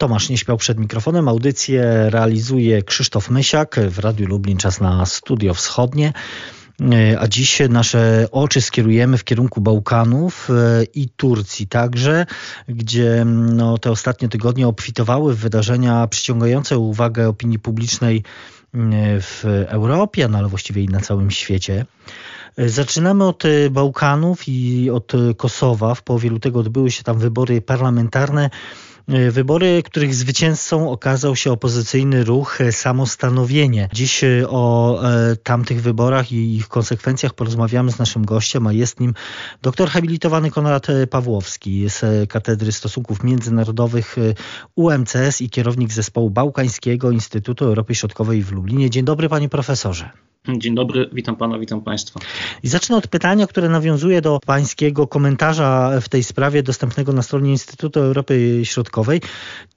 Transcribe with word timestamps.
Tomasz 0.00 0.28
nie 0.28 0.38
śpiał 0.38 0.56
przed 0.56 0.78
mikrofonem. 0.78 1.28
Audycję 1.28 2.10
realizuje 2.10 2.82
Krzysztof 2.82 3.30
Mysiak 3.30 3.80
w 3.88 3.98
Radiu 3.98 4.26
Lublin. 4.26 4.56
Czas 4.56 4.80
na 4.80 5.06
Studio 5.06 5.54
Wschodnie. 5.54 6.12
A 7.18 7.28
dziś 7.28 7.62
nasze 7.68 8.28
oczy 8.32 8.60
skierujemy 8.60 9.18
w 9.18 9.24
kierunku 9.24 9.60
Bałkanów 9.60 10.50
e, 10.50 10.84
i 10.94 11.08
Turcji 11.08 11.66
także, 11.66 12.26
gdzie 12.68 13.24
no, 13.26 13.78
te 13.78 13.90
ostatnie 13.90 14.28
tygodnie 14.28 14.68
obfitowały 14.68 15.34
w 15.34 15.38
wydarzenia 15.38 16.06
przyciągające 16.06 16.78
uwagę 16.78 17.28
opinii 17.28 17.58
publicznej 17.58 18.16
e, 18.16 18.22
w 19.20 19.44
Europie, 19.66 20.28
no 20.28 20.38
ale 20.38 20.48
właściwie 20.48 20.82
i 20.82 20.88
na 20.88 21.00
całym 21.00 21.30
świecie. 21.30 21.86
E, 22.56 22.68
zaczynamy 22.68 23.24
od 23.24 23.42
Bałkanów 23.70 24.48
i 24.48 24.90
od 24.90 25.12
Kosowa. 25.36 25.94
W 25.94 26.02
połowie 26.02 26.30
lutego 26.30 26.60
odbyły 26.60 26.90
się 26.90 27.02
tam 27.02 27.18
wybory 27.18 27.60
parlamentarne. 27.60 28.50
E, 29.10 29.30
wybory, 29.30 29.82
których 29.82 30.14
zwycięzcą 30.14 30.90
okazał 30.90 31.36
się 31.36 31.52
opozycyjny 31.52 32.24
ruch 32.24 32.60
e, 32.60 32.72
Samostanowienie. 32.72 33.88
Dziś 33.92 34.24
e, 34.24 34.48
o 34.48 35.00
tamtych 35.42 35.82
wyborach 35.82 36.32
i 36.32 36.56
ich 36.56 36.68
konsekwencjach 36.68 37.34
porozmawiamy 37.34 37.92
z 37.92 37.98
naszym 37.98 38.24
gościem, 38.24 38.66
a 38.66 38.72
jest 38.72 39.00
nim 39.00 39.14
doktor 39.62 39.88
habilitowany 39.88 40.50
Konrad 40.50 40.86
Pawłowski 41.10 41.88
z 41.88 42.30
Katedry 42.30 42.72
Stosunków 42.72 43.24
Międzynarodowych 43.24 44.16
UMCS 44.74 45.40
i 45.40 45.50
kierownik 45.50 45.92
zespołu 45.92 46.30
Bałkańskiego 46.30 47.10
Instytutu 47.10 47.64
Europy 47.64 47.94
Środkowej 47.94 48.42
w 48.42 48.52
Lublinie. 48.52 48.90
Dzień 48.90 49.04
dobry 49.04 49.28
panie 49.28 49.48
profesorze. 49.48 50.10
Dzień 50.48 50.74
dobry, 50.74 51.10
witam 51.12 51.36
pana, 51.36 51.58
witam 51.58 51.80
państwa. 51.80 52.20
I 52.62 52.68
zacznę 52.68 52.96
od 52.96 53.08
pytania, 53.08 53.46
które 53.46 53.68
nawiązuje 53.68 54.20
do 54.20 54.38
pańskiego 54.46 55.06
komentarza 55.06 56.00
w 56.00 56.08
tej 56.08 56.22
sprawie 56.22 56.62
dostępnego 56.62 57.12
na 57.12 57.22
stronie 57.22 57.50
Instytutu 57.50 58.00
Europy 58.00 58.60
Środkowej. 58.64 59.20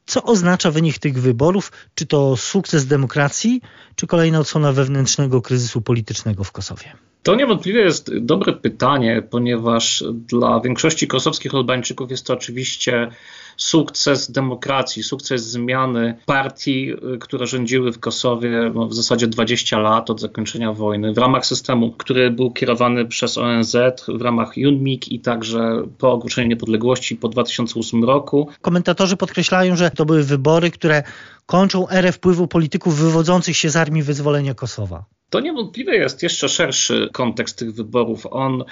Co 0.05 0.23
oznacza 0.23 0.71
wynik 0.71 0.99
tych 0.99 1.21
wyborów? 1.21 1.71
Czy 1.95 2.05
to 2.05 2.37
sukces 2.37 2.85
demokracji, 2.85 3.61
czy 3.95 4.07
kolejna 4.07 4.39
odsłona 4.39 4.71
wewnętrznego 4.71 5.41
kryzysu 5.41 5.81
politycznego 5.81 6.43
w 6.43 6.51
Kosowie? 6.51 6.93
To 7.23 7.35
niewątpliwie 7.35 7.81
jest 7.81 8.17
dobre 8.17 8.53
pytanie, 8.53 9.23
ponieważ 9.29 10.03
dla 10.13 10.59
większości 10.59 11.07
kosowskich 11.07 11.55
Albańczyków 11.55 12.11
jest 12.11 12.27
to 12.27 12.33
oczywiście 12.33 13.09
sukces 13.57 14.31
demokracji, 14.31 15.03
sukces 15.03 15.49
zmiany 15.49 16.17
partii, 16.25 16.93
które 17.19 17.47
rządziły 17.47 17.91
w 17.91 17.99
Kosowie 17.99 18.71
no, 18.73 18.87
w 18.87 18.93
zasadzie 18.93 19.27
20 19.27 19.79
lat 19.79 20.09
od 20.09 20.21
zakończenia 20.21 20.73
wojny, 20.73 21.13
w 21.13 21.17
ramach 21.17 21.45
systemu, 21.45 21.91
który 21.91 22.31
był 22.31 22.51
kierowany 22.51 23.05
przez 23.05 23.37
ONZ, 23.37 23.75
w 24.07 24.21
ramach 24.21 24.53
UNMIK 24.67 25.07
i 25.07 25.19
także 25.19 25.83
po 25.97 26.11
ogłoszeniu 26.11 26.47
niepodległości 26.47 27.15
po 27.15 27.29
2008 27.29 28.03
roku. 28.03 28.49
Komentatorzy 28.61 29.17
podkreślają, 29.17 29.75
że 29.75 29.91
to 29.93 30.05
były 30.05 30.23
wybory, 30.23 30.71
które 30.71 31.03
kończą 31.45 31.89
erę 31.89 32.11
wpływu 32.11 32.47
polityków 32.47 32.99
wywodzących 32.99 33.57
się 33.57 33.69
z 33.69 33.75
Armii 33.75 34.03
Wyzwolenia 34.03 34.53
Kosowa. 34.53 35.05
To 35.33 35.39
niewątpliwie 35.39 35.95
jest 35.95 36.23
jeszcze 36.23 36.49
szerszy 36.49 37.09
kontekst 37.13 37.57
tych 37.57 37.73
wyborów. 37.73 38.27
On 38.31 38.63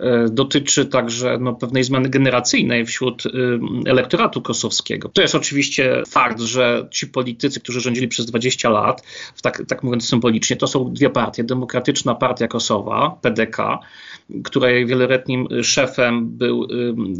e, 0.00 0.26
dotyczy 0.30 0.86
także 0.86 1.38
no, 1.40 1.54
pewnej 1.54 1.84
zmiany 1.84 2.08
generacyjnej 2.08 2.86
wśród 2.86 3.26
e, 3.26 3.30
elektoratu 3.90 4.42
kosowskiego. 4.42 5.08
To 5.08 5.22
jest 5.22 5.34
oczywiście 5.34 6.02
fakt, 6.08 6.40
że 6.40 6.88
ci 6.90 7.06
politycy, 7.06 7.60
którzy 7.60 7.80
rządzili 7.80 8.08
przez 8.08 8.26
20 8.26 8.70
lat, 8.70 9.02
tak, 9.42 9.62
tak 9.68 9.82
mówiąc 9.82 10.08
symbolicznie, 10.08 10.56
to 10.56 10.66
są 10.66 10.92
dwie 10.92 11.10
partie. 11.10 11.44
Demokratyczna 11.44 12.14
Partia 12.14 12.48
Kosowa, 12.48 13.18
PDK, 13.22 13.78
której 14.44 14.86
wieloletnim 14.86 15.48
szefem 15.62 16.28
był 16.28 16.64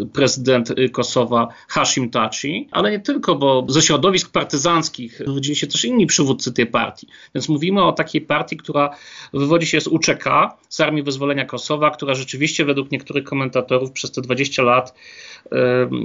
y, 0.02 0.06
prezydent 0.12 0.74
Kosowa 0.92 1.48
Hashim 1.68 2.10
Taci, 2.10 2.68
ale 2.70 2.90
nie 2.90 3.00
tylko, 3.00 3.34
bo 3.34 3.66
ze 3.68 3.82
środowisk 3.82 4.32
partyzanckich 4.32 5.18
wywodzili 5.26 5.56
się 5.56 5.66
też 5.66 5.84
inni 5.84 6.06
przywódcy 6.06 6.52
tej 6.52 6.66
partii. 6.66 7.06
Więc 7.34 7.48
mówimy 7.48 7.84
o 7.84 7.92
takiej 7.92 8.20
partii, 8.20 8.56
która 8.56 8.90
wywodzi 9.34 9.66
się 9.66 9.80
z 9.80 9.86
UCK, 9.86 10.24
z 10.68 10.80
Armii 10.80 11.02
Wyzwolenia 11.02 11.44
Kosowa, 11.44 11.90
która 11.90 12.14
rzeczywiście 12.14 12.64
według 12.64 12.90
niektórych 12.90 13.24
komentatorów 13.24 13.92
przez 13.92 14.12
te 14.12 14.20
20 14.20 14.62
lat 14.62 14.94
y, 15.46 15.56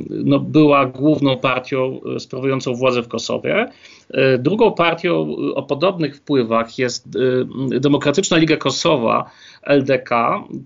no, 0.10 0.40
była 0.40 0.86
główną 0.86 1.38
partią 1.38 2.02
y, 2.16 2.20
sprawującą 2.20 2.74
władzę 2.74 3.02
w 3.02 3.08
Kosowie. 3.08 3.72
Drugą 4.40 4.72
partią 4.72 5.36
o 5.56 5.64
podobnych 5.64 6.18
wpływach 6.18 6.78
jest 6.78 7.10
Demokratyczna 7.80 8.38
Liga 8.38 8.58
Kosowa, 8.58 9.32
LDK. 9.64 10.10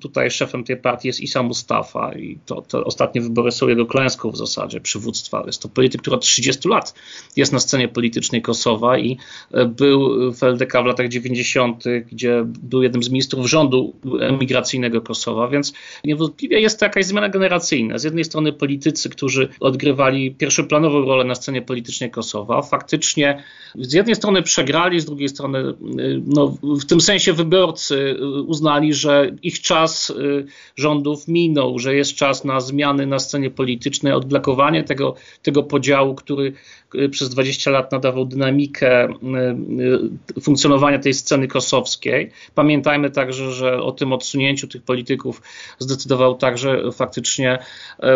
Tutaj 0.02 0.25
szefem 0.30 0.64
tej 0.64 0.78
partii 0.78 1.08
jest 1.08 1.20
Isa 1.22 1.44
Mustafa 1.44 2.14
i 2.14 2.38
to, 2.46 2.86
ostatnie 2.86 3.22
wybory 3.22 3.52
są 3.52 3.68
jego 3.68 3.86
klęską 3.86 4.32
w 4.32 4.38
zasadzie 4.38 4.82
przywództwa. 4.82 5.44
Jest 5.46 5.62
to 5.62 5.70
polityk, 5.70 6.02
który 6.02 6.16
od 6.16 6.22
30 6.22 6.70
lat 6.70 6.94
jest 7.36 7.54
na 7.54 7.60
scenie 7.60 7.88
politycznej 7.88 8.42
Kosowa 8.42 8.98
i 8.98 9.18
e, 9.52 9.66
był 9.66 10.32
w 10.34 10.44
LDK 10.44 10.84
w 10.84 10.86
latach 10.86 11.08
90., 11.08 11.84
gdzie 12.12 12.44
był 12.46 12.84
jednym 12.84 13.04
z 13.04 13.10
ministrów 13.10 13.48
rządu 13.50 13.94
emigracyjnego 14.22 15.02
Kosowa, 15.02 15.48
więc 15.48 15.74
niewątpliwie 16.04 16.60
jest 16.60 16.80
to 16.80 16.86
jakaś 16.86 17.06
zmiana 17.06 17.30
generacyjna. 17.30 17.98
Z 17.98 18.04
jednej 18.04 18.24
strony 18.24 18.54
politycy, 18.54 19.10
którzy 19.10 19.50
odgrywali 19.60 20.32
pierwszoplanową 20.32 21.06
rolę 21.06 21.24
na 21.24 21.36
scenie 21.36 21.62
politycznej 21.62 22.12
Kosowa, 22.12 22.62
faktycznie 22.62 23.44
z 23.76 23.94
jednej 23.94 24.16
strony 24.16 24.44
przegrali, 24.44 25.00
z 25.00 25.06
drugiej 25.06 25.30
strony 25.30 25.60
e, 25.60 25.74
no, 26.26 26.58
w 26.62 26.86
tym 26.86 27.02
sensie 27.02 27.34
wyborcy 27.34 28.16
uznali, 28.48 28.66
uznali, 28.66 28.94
że 28.94 29.32
ich 29.42 29.62
czas 29.62 30.14
rządów 30.76 31.28
minął, 31.28 31.80
że 31.80 31.96
jest 31.96 32.16
czas 32.16 32.44
na 32.44 32.60
zmiany 32.60 33.08
na 33.08 33.20
scenie 33.20 33.50
politycznej, 33.50 34.14
odblokowanie 34.14 34.84
tego, 34.84 35.16
tego 35.44 35.64
podziału, 35.64 36.16
który 36.16 36.54
Y, 36.96 37.10
przez 37.10 37.30
20 37.30 37.72
lat 37.72 37.92
nadawał 37.92 38.26
dynamikę 38.26 39.08
y, 39.08 39.16
y, 40.38 40.42
funkcjonowania 40.42 41.00
tej 41.00 41.14
sceny 41.14 41.48
kosowskiej. 41.48 42.32
Pamiętajmy 42.56 43.12
także, 43.12 43.52
że 43.52 43.82
o 43.82 43.92
tym 43.92 44.14
odsunięciu 44.14 44.68
tych 44.68 44.84
polityków 44.84 45.42
zdecydował 45.80 46.36
także 46.36 46.92
faktycznie 46.92 47.60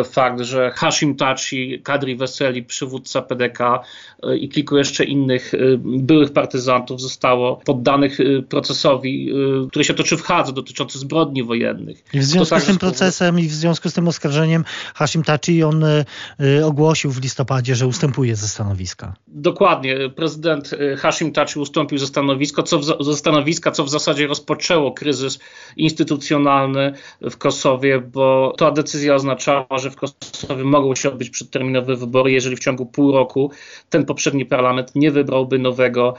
fakt, 0.06 0.40
że 0.40 0.72
Hashim 0.72 1.16
Taci, 1.16 1.82
Kadri 1.84 2.16
Weseli, 2.16 2.64
przywódca 2.64 3.22
PDK 3.22 3.80
i 4.40 4.50
kilku 4.50 4.78
jeszcze 4.78 5.04
innych 5.04 5.52
byłych 5.80 6.34
partyzantów 6.34 7.02
zostało 7.02 7.56
poddanych 7.66 8.18
procesowi, 8.50 9.32
który 9.70 9.86
się 9.86 9.94
toczy 9.94 10.18
w 10.18 10.22
Hadze, 10.22 10.54
dotyczący 10.54 11.00
zbrodni 11.00 11.44
wojennych. 11.44 11.89
I 12.14 12.20
w 12.20 12.24
związku 12.24 12.60
z 12.60 12.66
tym 12.66 12.78
procesem 12.78 13.40
i 13.40 13.48
w 13.48 13.54
związku 13.54 13.90
z 13.90 13.94
tym 13.94 14.08
oskarżeniem 14.08 14.64
Hashim 14.96 15.24
Taci 15.24 15.64
on 15.64 15.84
ogłosił 16.66 17.12
w 17.12 17.22
listopadzie, 17.22 17.76
że 17.76 17.88
ustępuje 17.88 18.36
ze 18.36 18.48
stanowiska. 18.48 19.14
Dokładnie. 19.28 20.10
Prezydent 20.16 20.74
y, 20.74 20.98
Hashim 20.98 21.32
Tachi 21.32 21.60
ustąpił 21.60 21.98
ze, 21.98 22.08
stanowiska, 22.08 22.64
co 22.64 22.80
w, 22.80 22.84
ze 23.00 23.16
stanowiska, 23.16 23.72
co 23.72 23.84
w 23.84 23.90
zasadzie 23.90 24.28
rozpoczęło 24.28 24.92
kryzys 24.92 25.40
instytucjonalny 25.78 26.94
w 27.22 27.38
Kosowie, 27.38 28.00
bo 28.00 28.54
ta 28.58 28.72
decyzja 28.72 29.16
oznaczała, 29.16 29.78
że 29.78 29.92
w 29.92 29.96
Kosowie 29.96 30.64
mogą 30.64 30.96
się 30.96 31.10
odbyć 31.10 31.30
przedterminowe 31.30 31.96
wybory, 31.96 32.32
jeżeli 32.32 32.56
w 32.56 32.60
ciągu 32.60 32.86
pół 32.86 33.12
roku 33.12 33.52
ten 33.90 34.06
poprzedni 34.06 34.46
parlament 34.46 34.96
nie 34.96 35.12
wybrałby 35.12 35.60
nowego 35.60 36.14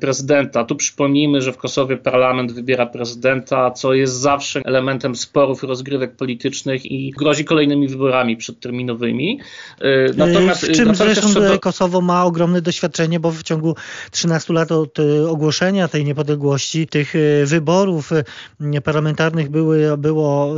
prezydenta. 0.00 0.64
Tu 0.64 0.76
przypomnijmy, 0.76 1.40
że 1.40 1.52
w 1.52 1.56
Kosowie 1.56 1.96
parlament 1.96 2.52
wybiera 2.52 2.86
prezydenta, 2.86 3.70
co 3.70 3.94
jest 3.94 4.14
zawsze 4.14 4.60
elementem 4.64 5.03
sporów 5.14 5.64
i 5.64 5.66
rozgrywek 5.66 6.16
politycznych 6.16 6.86
i 6.86 7.10
grozi 7.10 7.44
kolejnymi 7.44 7.88
wyborami 7.88 8.36
przedterminowymi. 8.36 9.40
Y, 9.82 10.14
natomiast 10.16 10.66
w 10.66 10.72
czym 10.72 10.94
zresztą 10.94 11.28
Kosowo 11.60 11.94
Kosowo 11.94 12.00
ma 12.00 12.24
ogromne 12.24 12.62
doświadczenie, 12.62 13.20
bo 13.20 13.30
w 13.30 13.42
ciągu 13.42 13.76
13 14.10 14.52
lat 14.52 14.72
od 14.72 14.98
e, 14.98 15.28
ogłoszenia 15.28 15.88
tej 15.88 16.04
niepodległości, 16.04 16.86
tych 16.86 17.14
e, 17.16 17.46
wyborów 17.46 18.12
e, 18.12 18.80
parlamentarnych 18.80 19.50
były, 19.50 19.98
było, 19.98 20.54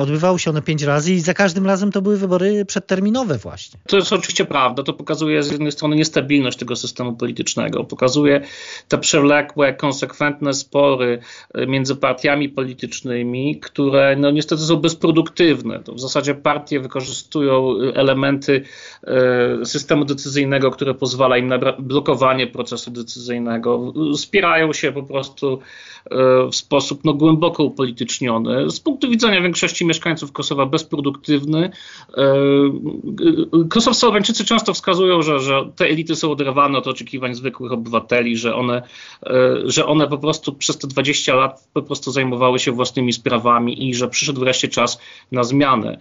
odbywały 0.00 0.38
się 0.38 0.50
one 0.50 0.62
pięć 0.62 0.82
razy 0.82 1.12
i 1.12 1.20
za 1.20 1.34
każdym 1.34 1.66
razem 1.66 1.92
to 1.92 2.02
były 2.02 2.16
wybory 2.16 2.64
przedterminowe 2.64 3.38
właśnie. 3.38 3.80
To 3.88 3.96
jest 3.96 4.12
oczywiście 4.12 4.44
prawda. 4.44 4.82
To 4.82 4.92
pokazuje 4.92 5.42
z 5.42 5.50
jednej 5.50 5.72
strony 5.72 5.96
niestabilność 5.96 6.58
tego 6.58 6.76
systemu 6.76 7.16
politycznego, 7.16 7.84
pokazuje 7.84 8.40
te 8.88 8.98
przewlekłe, 8.98 9.74
konsekwentne 9.74 10.54
spory 10.54 11.18
między 11.66 11.96
partiami 11.96 12.48
politycznymi, 12.48 13.55
które 13.60 14.16
no, 14.18 14.30
niestety 14.30 14.62
są 14.62 14.76
bezproduktywne. 14.76 15.80
To 15.80 15.94
w 15.94 16.00
zasadzie 16.00 16.34
partie 16.34 16.80
wykorzystują 16.80 17.74
elementy 17.94 18.62
systemu 19.64 20.04
decyzyjnego 20.04 20.70
które 20.70 20.94
pozwala 20.94 21.38
im 21.38 21.48
na 21.48 21.58
blokowanie 21.78 22.46
procesu 22.46 22.90
decyzyjnego. 22.90 23.92
Spierają 24.16 24.72
się 24.72 24.92
po 24.92 25.02
prostu 25.02 25.58
w 26.52 26.56
sposób 26.56 27.00
no, 27.04 27.14
głęboko 27.14 27.64
upolityczniony. 27.64 28.70
Z 28.70 28.80
punktu 28.80 29.10
widzenia 29.10 29.40
większości 29.40 29.86
mieszkańców 29.86 30.32
Kosowa 30.32 30.66
bezproduktywny. 30.66 31.70
Kosowscy 33.70 34.06
Albańczycy 34.06 34.44
często 34.44 34.74
wskazują, 34.74 35.22
że, 35.22 35.40
że 35.40 35.70
te 35.76 35.84
elity 35.84 36.16
są 36.16 36.30
oderwane 36.30 36.78
od 36.78 36.86
oczekiwań 36.86 37.34
zwykłych 37.34 37.72
obywateli, 37.72 38.36
że 38.36 38.54
one, 38.54 38.82
że 39.64 39.86
one 39.86 40.08
po 40.08 40.18
prostu 40.18 40.52
przez 40.52 40.78
te 40.78 40.88
20 40.88 41.34
lat 41.34 41.68
po 41.72 41.82
prostu 41.82 42.10
zajmowały 42.10 42.58
się 42.58 42.72
własnymi 42.72 43.12
sprawami 43.12 43.45
i 43.68 43.94
że 43.94 44.08
przyszedł 44.08 44.40
wreszcie 44.40 44.68
czas 44.68 44.98
na 45.32 45.44
zmianę. 45.44 45.98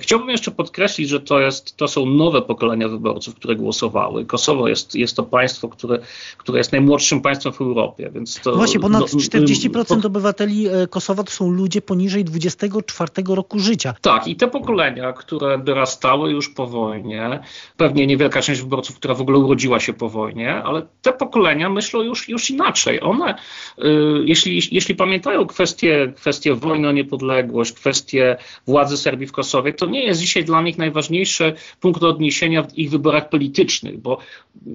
Chciałbym 0.00 0.28
jeszcze 0.28 0.50
podkreślić, 0.50 1.08
że 1.08 1.20
to, 1.20 1.40
jest, 1.40 1.76
to 1.76 1.88
są 1.88 2.06
nowe 2.06 2.42
pokolenia 2.42 2.88
wyborców, 2.88 3.34
które 3.34 3.56
głosowały. 3.56 4.24
Kosowo 4.24 4.68
jest, 4.68 4.94
jest 4.94 5.16
to 5.16 5.22
państwo, 5.22 5.68
które, 5.68 5.98
które 6.38 6.58
jest 6.58 6.72
najmłodszym 6.72 7.20
państwem 7.20 7.52
w 7.52 7.60
Europie. 7.60 8.10
Więc 8.14 8.40
to, 8.40 8.50
no 8.50 8.56
Właśnie 8.56 8.80
ponad 8.80 9.04
40% 9.04 9.84
no, 9.90 10.06
obywateli 10.06 10.66
Kosowa 10.90 11.22
to 11.22 11.30
są 11.30 11.50
ludzie 11.50 11.82
poniżej 11.82 12.24
24 12.24 13.10
roku 13.28 13.58
życia. 13.58 13.94
Tak, 14.00 14.28
i 14.28 14.36
te 14.36 14.48
pokolenia, 14.48 15.12
które 15.12 15.58
dorastały 15.58 16.30
już 16.30 16.48
po 16.48 16.66
wojnie, 16.66 17.40
pewnie 17.76 18.06
niewielka 18.06 18.42
część 18.42 18.60
wyborców, 18.60 18.96
która 18.96 19.14
w 19.14 19.20
ogóle 19.20 19.38
urodziła 19.38 19.80
się 19.80 19.92
po 19.92 20.08
wojnie, 20.08 20.54
ale 20.54 20.86
te 21.02 21.12
pokolenia 21.12 21.70
myślą 21.70 22.02
już, 22.02 22.28
już 22.28 22.50
inaczej. 22.50 23.00
One, 23.02 23.34
y, 23.78 23.84
jeśli, 24.24 24.62
jeśli 24.72 24.94
pamiętają 24.94 25.46
kwestie, 25.46 26.12
kwestie 26.16 26.54
wojny 26.54 26.73
o 26.74 26.92
niepodległość, 26.92 27.72
kwestie 27.72 28.36
władzy 28.66 28.96
Serbii 28.96 29.26
w 29.26 29.32
Kosowie, 29.32 29.72
to 29.72 29.86
nie 29.86 30.04
jest 30.04 30.20
dzisiaj 30.20 30.44
dla 30.44 30.62
nich 30.62 30.78
najważniejszy 30.78 31.54
punkt 31.80 32.02
odniesienia 32.02 32.62
w 32.62 32.78
ich 32.78 32.90
wyborach 32.90 33.28
politycznych, 33.28 34.00
bo 34.00 34.18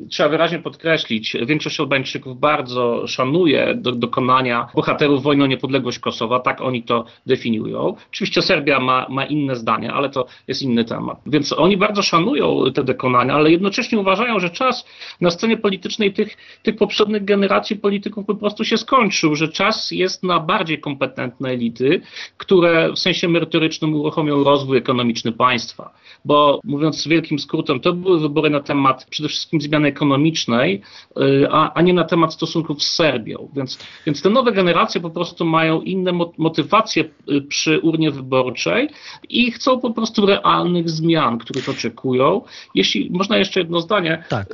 trzeba 0.10 0.30
wyraźnie 0.30 0.60
podkreślić, 0.60 1.38
większość 1.46 1.80
Albańczyków 1.80 2.40
bardzo 2.40 3.08
szanuje 3.08 3.76
do, 3.76 3.92
dokonania 3.92 4.68
bohaterów 4.76 5.24
wojny 5.24 5.44
o 5.44 5.48
niepodległość 5.48 6.00
Kosowa, 6.00 6.40
tak 6.40 6.62
oni 6.62 6.84
to 6.84 7.06
definiują. 7.26 7.96
Oczywiście 8.10 8.42
Serbia 8.42 8.80
ma, 8.80 9.06
ma 9.10 9.26
inne 9.26 9.56
zdania, 9.56 9.94
ale 9.94 10.10
to 10.10 10.26
jest 10.48 10.62
inny 10.62 10.86
temat. 10.86 11.22
Więc 11.26 11.54
oni 11.54 11.78
bardzo 11.78 12.02
szanują 12.02 12.64
te 12.74 12.84
dokonania, 12.84 13.34
ale 13.34 13.52
jednocześnie 13.52 14.00
uważają, 14.00 14.40
że 14.40 14.50
czas 14.50 14.86
na 15.22 15.30
scenie 15.30 15.58
politycznej 15.58 16.14
tych, 16.14 16.38
tych 16.64 16.76
poprzednich 16.76 17.26
generacji 17.26 17.76
polityków 17.76 18.26
po 18.26 18.36
prostu 18.36 18.66
się 18.66 18.78
skończył, 18.78 19.36
że 19.36 19.48
czas 19.48 19.92
jest 19.92 20.24
na 20.24 20.40
bardziej 20.40 20.80
kompetentne 20.80 21.50
elity, 21.50 21.89
które 22.38 22.94
w 22.94 23.00
sensie 23.00 23.28
merytorycznym 23.28 23.96
uruchomią 23.96 24.44
rozwój 24.44 24.78
ekonomiczny 24.78 25.32
państwa. 25.32 25.94
Bo 26.26 26.60
mówiąc 26.64 27.08
wielkim 27.08 27.40
skrótem, 27.40 27.80
to 27.80 27.94
były 27.94 28.20
wybory 28.20 28.50
na 28.50 28.60
temat 28.60 29.06
przede 29.10 29.30
wszystkim 29.30 29.62
zmiany 29.62 29.88
ekonomicznej, 29.88 30.82
y, 31.18 31.48
a, 31.52 31.74
a 31.74 31.82
nie 31.82 31.94
na 31.94 32.04
temat 32.04 32.34
stosunków 32.34 32.84
z 32.84 32.96
Serbią. 32.96 33.50
Więc, 33.56 33.80
więc 34.06 34.22
te 34.22 34.30
nowe 34.30 34.52
generacje 34.52 35.02
po 35.02 35.10
prostu 35.10 35.46
mają 35.46 35.82
inne 35.82 36.12
motywacje 36.38 37.04
y, 37.04 37.42
przy 37.42 37.80
urnie 37.80 38.12
wyborczej 38.12 38.90
i 39.30 39.52
chcą 39.52 39.80
po 39.80 39.92
prostu 39.92 40.26
realnych 40.26 40.90
zmian, 40.90 41.38
których 41.38 41.70
oczekują. 41.70 42.42
Jeśli 42.76 43.10
można 43.12 43.38
jeszcze 43.38 43.60
jedno 43.60 43.82
zdanie. 43.82 44.24
Tak. 44.30 44.48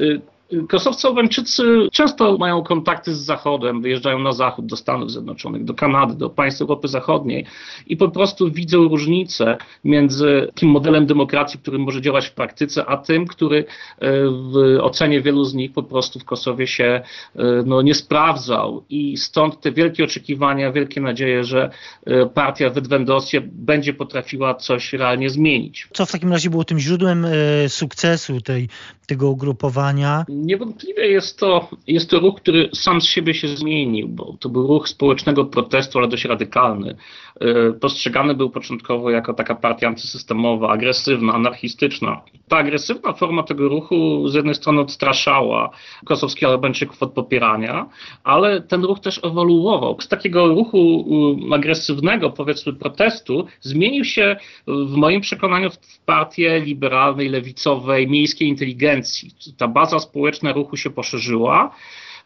Y, 0.54 0.68
Kosowcy 0.68 1.08
Albańczycy 1.08 1.64
często 1.92 2.38
mają 2.38 2.64
kontakty 2.64 3.16
z 3.16 3.20
Zachodem, 3.20 3.82
wyjeżdżają 3.82 4.20
na 4.20 4.32
Zachód, 4.32 4.66
do 4.66 4.76
Stanów 4.76 5.12
Zjednoczonych, 5.12 5.64
do 5.64 5.74
Kanady, 5.74 6.16
do 6.16 6.30
państw 6.30 6.62
Europy 6.62 6.88
Zachodniej 6.88 7.46
i 7.88 7.98
po 7.98 8.10
prostu 8.10 8.52
widzą 8.52 8.88
różnicę 8.88 9.58
między 9.84 10.52
tym 10.56 10.70
modelem 10.70 11.06
demokracji, 11.06 11.60
który 11.60 11.78
może 11.80 12.02
działać 12.02 12.28
w 12.28 12.32
praktyce, 12.32 12.86
a 12.86 12.98
tym, 12.98 13.28
który 13.28 13.58
e, 13.58 14.12
w 14.30 14.78
ocenie 14.82 15.22
wielu 15.22 15.44
z 15.44 15.54
nich 15.54 15.74
po 15.74 15.84
prostu 15.84 16.20
w 16.20 16.26
Kosowie 16.26 16.68
się 16.68 17.02
e, 17.36 17.44
no, 17.66 17.82
nie 17.82 17.96
sprawdzał. 17.96 18.84
I 18.90 19.18
stąd 19.18 19.62
te 19.62 19.72
wielkie 19.72 20.04
oczekiwania, 20.04 20.72
wielkie 20.72 21.02
nadzieje, 21.02 21.44
że 21.44 21.70
e, 22.06 22.26
partia 22.26 22.70
w 22.70 22.78
Edwendosie 22.78 23.42
będzie 23.44 23.94
potrafiła 23.94 24.56
coś 24.56 24.94
realnie 24.94 25.30
zmienić. 25.30 25.88
Co 25.94 26.06
w 26.06 26.12
takim 26.12 26.32
razie 26.32 26.50
było 26.50 26.64
tym 26.64 26.80
źródłem 26.80 27.28
sukcesu 27.68 28.42
tej, 28.42 28.70
tego 29.08 29.30
ugrupowania? 29.30 30.26
Niewątpliwie 30.44 31.08
jest 31.08 31.40
to, 31.40 31.70
jest 31.88 32.10
to 32.10 32.20
ruch, 32.20 32.36
który 32.36 32.70
sam 32.74 33.02
z 33.02 33.06
siebie 33.06 33.34
się 33.34 33.48
zmienił, 33.48 34.08
bo 34.08 34.38
to 34.40 34.50
był 34.50 34.68
ruch 34.68 34.90
społecznego 34.90 35.46
protestu, 35.46 36.00
ale 36.00 36.08
dość 36.08 36.26
radykalny. 36.26 36.96
E, 37.40 37.72
postrzegany 37.72 38.36
był 38.36 38.50
początkowo 38.50 39.10
jako 39.10 39.34
taka 39.34 39.56
partia 39.56 39.88
antysystemowa, 39.88 40.70
agresywna, 40.70 41.34
anarchistyczna. 41.34 42.22
Ta 42.48 42.58
agresywna 42.58 43.14
forma 43.14 43.44
tego 43.44 43.70
ruchu 43.70 44.28
z 44.28 44.34
jednej 44.34 44.56
strony 44.56 44.82
odstraszała 44.82 45.70
kosowskich 46.06 46.48
Albańczyków 46.48 47.04
od 47.04 47.14
popierania, 47.14 47.90
ale 48.24 48.62
ten 48.62 48.84
ruch 48.84 49.00
też 49.00 49.20
ewoluował. 49.24 50.02
Z 50.02 50.08
takiego 50.08 50.48
ruchu 50.48 51.06
agresywnego, 51.54 52.30
powiedzmy, 52.30 52.74
protestu 52.74 53.46
zmienił 53.62 54.04
się 54.06 54.36
w 54.68 54.96
moim 54.96 55.22
przekonaniu 55.22 55.70
w 55.70 56.00
partię 56.06 56.60
liberalnej, 56.60 57.30
lewicowej, 57.30 58.08
miejskiej 58.08 58.48
inteligencji. 58.48 59.32
Ta 59.58 59.68
baza 59.68 60.00
społeczna 60.00 60.25
ruchu 60.54 60.78
się 60.78 60.90
poszerzyła. 60.90 61.76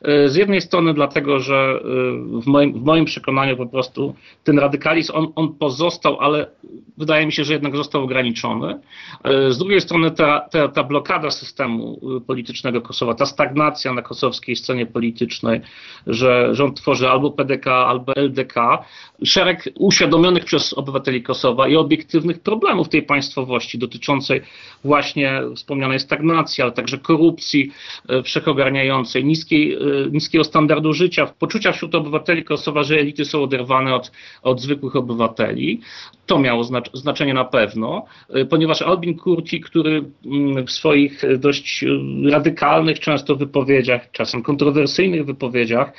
E, 0.01 0.29
z 0.29 0.35
jednej 0.35 0.61
strony 0.61 0.93
dlatego, 0.93 1.39
że 1.39 1.55
e, 1.55 2.41
w 2.41 2.45
moim, 2.45 2.73
w 2.73 2.83
moim 2.83 3.05
przekonaniu 3.05 3.57
po 3.57 3.65
prostu 3.65 4.15
ten 4.43 4.59
radykalizm, 4.59 5.13
on, 5.15 5.27
on 5.35 5.53
pozostał, 5.53 6.19
ale 6.19 6.47
wydaje 6.97 7.25
mi 7.25 7.31
się, 7.31 7.43
że 7.43 7.53
jednak 7.53 7.75
został 7.75 8.03
ograniczony. 8.03 8.79
E, 9.23 9.51
z 9.51 9.57
drugiej 9.57 9.81
strony 9.81 10.11
ta, 10.11 10.39
ta, 10.39 10.67
ta 10.67 10.83
blokada 10.83 11.31
systemu 11.31 11.99
politycznego 12.27 12.81
Kosowa, 12.81 13.13
ta 13.13 13.25
stagnacja 13.25 13.93
na 13.93 14.01
kosowskiej 14.01 14.55
scenie 14.55 14.85
politycznej, 14.85 15.61
że 16.07 16.55
rząd 16.55 16.77
tworzy 16.77 17.09
albo 17.09 17.31
PDK, 17.31 17.87
albo 17.87 18.13
LDK, 18.15 18.55
szereg 19.23 19.69
uświadomionych 19.75 20.45
przez 20.45 20.73
obywateli 20.73 21.23
Kosowa 21.23 21.67
i 21.67 21.75
obiektywnych 21.75 22.39
problemów 22.39 22.89
tej 22.89 23.03
państwowości 23.03 23.77
dotyczącej 23.77 24.41
właśnie 24.83 25.41
wspomnianej 25.55 25.99
stagnacji, 25.99 26.61
ale 26.61 26.71
także 26.71 26.97
korupcji 26.97 27.71
wszechogarniającej, 28.23 29.25
niskiej 29.25 29.77
niskiego 30.11 30.43
standardu 30.43 30.93
życia, 30.93 31.33
poczucia 31.39 31.71
wśród 31.71 31.95
obywateli 31.95 32.43
Kosowa, 32.43 32.83
że 32.83 32.95
elity 32.95 33.25
są 33.25 33.43
oderwane 33.43 33.95
od, 33.95 34.11
od 34.43 34.61
zwykłych 34.61 34.95
obywateli. 34.95 35.81
To 36.25 36.39
miało 36.39 36.63
znaczenie 36.93 37.33
na 37.33 37.45
pewno, 37.45 38.05
y, 38.35 38.45
ponieważ 38.45 38.81
Albin 38.81 39.17
Kurti, 39.17 39.61
który 39.61 40.03
mm, 40.25 40.65
w 40.65 40.71
swoich 40.71 41.21
dość 41.39 41.85
radykalnych 42.31 42.99
często 42.99 43.35
wypowiedziach, 43.35 44.11
czasem 44.11 44.43
kontrowersyjnych 44.43 45.25
wypowiedziach, 45.25 45.93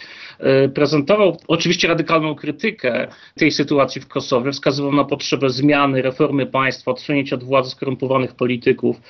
y, 0.64 0.68
prezentował 0.68 1.36
oczywiście 1.48 1.88
radykalną 1.88 2.34
krytykę 2.34 3.08
tej 3.36 3.50
sytuacji 3.50 4.00
w 4.00 4.08
Kosowie, 4.08 4.52
wskazywał 4.52 4.92
na 4.92 5.04
potrzebę 5.04 5.50
zmiany, 5.50 6.02
reformy 6.02 6.46
państwa, 6.46 6.90
odsunięcia 6.90 7.36
od 7.36 7.44
władzy 7.44 7.70
skorumpowanych 7.70 8.34
polityków, 8.34 9.00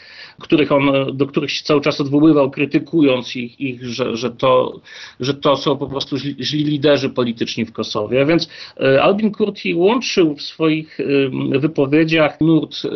których 0.41 0.73
on, 0.73 1.17
do 1.17 1.27
których 1.27 1.51
się 1.51 1.65
cały 1.65 1.81
czas 1.81 2.01
odwoływał, 2.01 2.51
krytykując 2.51 3.37
ich, 3.37 3.61
ich 3.61 3.85
że, 3.87 4.17
że 4.17 4.31
to 4.31 4.70
że 5.21 5.35
to 5.35 5.57
są 5.57 5.77
po 5.77 5.87
prostu 5.87 6.19
źli, 6.19 6.37
źli 6.41 6.65
liderzy 6.65 7.11
polityczni 7.11 7.65
w 7.65 7.73
Kosowie. 7.73 8.27
Więc 8.27 8.49
e, 8.81 9.03
Albin 9.03 9.33
Kurti 9.33 9.75
łączył 9.75 10.37
w 10.37 10.43
swoich 10.43 10.99
wypowiedziach 11.59 12.41
nurt 12.41 12.83
e, 12.85 12.89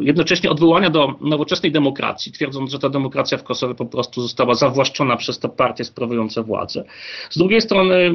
jednocześnie 0.00 0.50
odwołania 0.50 0.90
do 0.90 1.14
nowoczesnej 1.20 1.72
demokracji, 1.72 2.32
twierdząc, 2.32 2.70
że 2.70 2.78
ta 2.78 2.88
demokracja 2.88 3.38
w 3.38 3.44
Kosowie 3.44 3.74
po 3.74 3.86
prostu 3.86 4.22
została 4.22 4.54
zawłaszczona 4.54 5.16
przez 5.16 5.38
te 5.38 5.48
partie 5.48 5.84
sprawujące 5.84 6.42
władzę. 6.42 6.84
Z 7.30 7.38
drugiej 7.38 7.60
strony, 7.60 8.12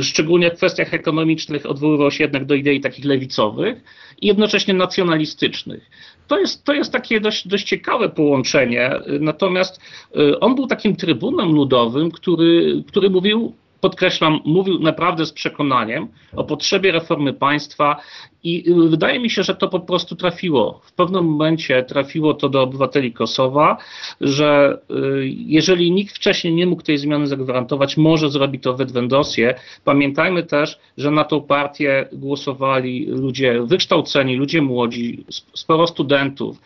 szczególnie 0.00 0.50
w 0.50 0.54
kwestiach 0.54 0.94
ekonomicznych, 0.94 1.66
odwoływał 1.66 2.10
się 2.10 2.24
jednak 2.24 2.44
do 2.44 2.54
idei 2.54 2.80
takich 2.80 3.04
lewicowych 3.04 3.84
i 4.20 4.26
jednocześnie 4.26 4.74
nacjonalistycznych 4.74 5.90
to 6.30 6.38
jest, 6.38 6.64
to 6.64 6.72
jest 6.72 6.92
takie 6.92 7.20
dość, 7.20 7.48
dość 7.48 7.64
ciekawe 7.64 8.08
połączenie. 8.08 8.90
Natomiast 9.20 9.80
y, 10.16 10.40
on 10.40 10.54
był 10.54 10.66
takim 10.66 10.96
trybunem 10.96 11.52
ludowym, 11.52 12.10
który, 12.10 12.84
który 12.88 13.10
mówił 13.10 13.54
podkreślam, 13.80 14.40
mówił 14.44 14.78
naprawdę 14.78 15.26
z 15.26 15.32
przekonaniem 15.32 16.08
o 16.36 16.44
potrzebie 16.44 16.92
reformy 16.92 17.32
państwa 17.32 17.96
i 18.44 18.64
wydaje 18.88 19.20
mi 19.20 19.30
się, 19.30 19.42
że 19.42 19.54
to 19.54 19.68
po 19.68 19.80
prostu 19.80 20.16
trafiło. 20.16 20.80
W 20.84 20.92
pewnym 20.92 21.24
momencie 21.24 21.82
trafiło 21.82 22.34
to 22.34 22.48
do 22.48 22.62
obywateli 22.62 23.12
Kosowa, 23.12 23.76
że 24.20 24.78
y, 24.90 25.26
jeżeli 25.46 25.90
nikt 25.90 26.16
wcześniej 26.16 26.54
nie 26.54 26.66
mógł 26.66 26.82
tej 26.82 26.98
zmiany 26.98 27.26
zagwarantować, 27.26 27.96
może 27.96 28.30
zrobi 28.30 28.60
to 28.60 28.74
w 28.74 28.80
Edwendosie. 28.80 29.54
Pamiętajmy 29.84 30.42
też, 30.42 30.78
że 30.96 31.10
na 31.10 31.24
tą 31.24 31.42
partię 31.42 32.08
głosowali 32.12 33.06
ludzie 33.06 33.62
wykształceni, 33.62 34.36
ludzie 34.36 34.62
młodzi, 34.62 35.24
sporo 35.54 35.86
studentów. 35.86 36.60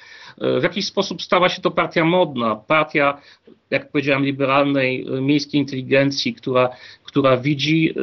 Y, 0.57 0.61
w 0.61 0.63
jakiś 0.63 0.87
sposób 0.87 1.23
stała 1.23 1.49
się 1.49 1.63
to 1.63 1.71
partia 1.71 2.05
modna, 2.05 2.57
partia, 2.57 3.21
jak 3.71 3.91
powiedziałem, 3.91 4.25
liberalnej, 4.25 5.07
y, 5.09 5.21
miejskiej 5.21 5.61
inteligencji, 5.61 6.35
która 6.35 6.71
która 7.15 7.37
widzi 7.37 7.95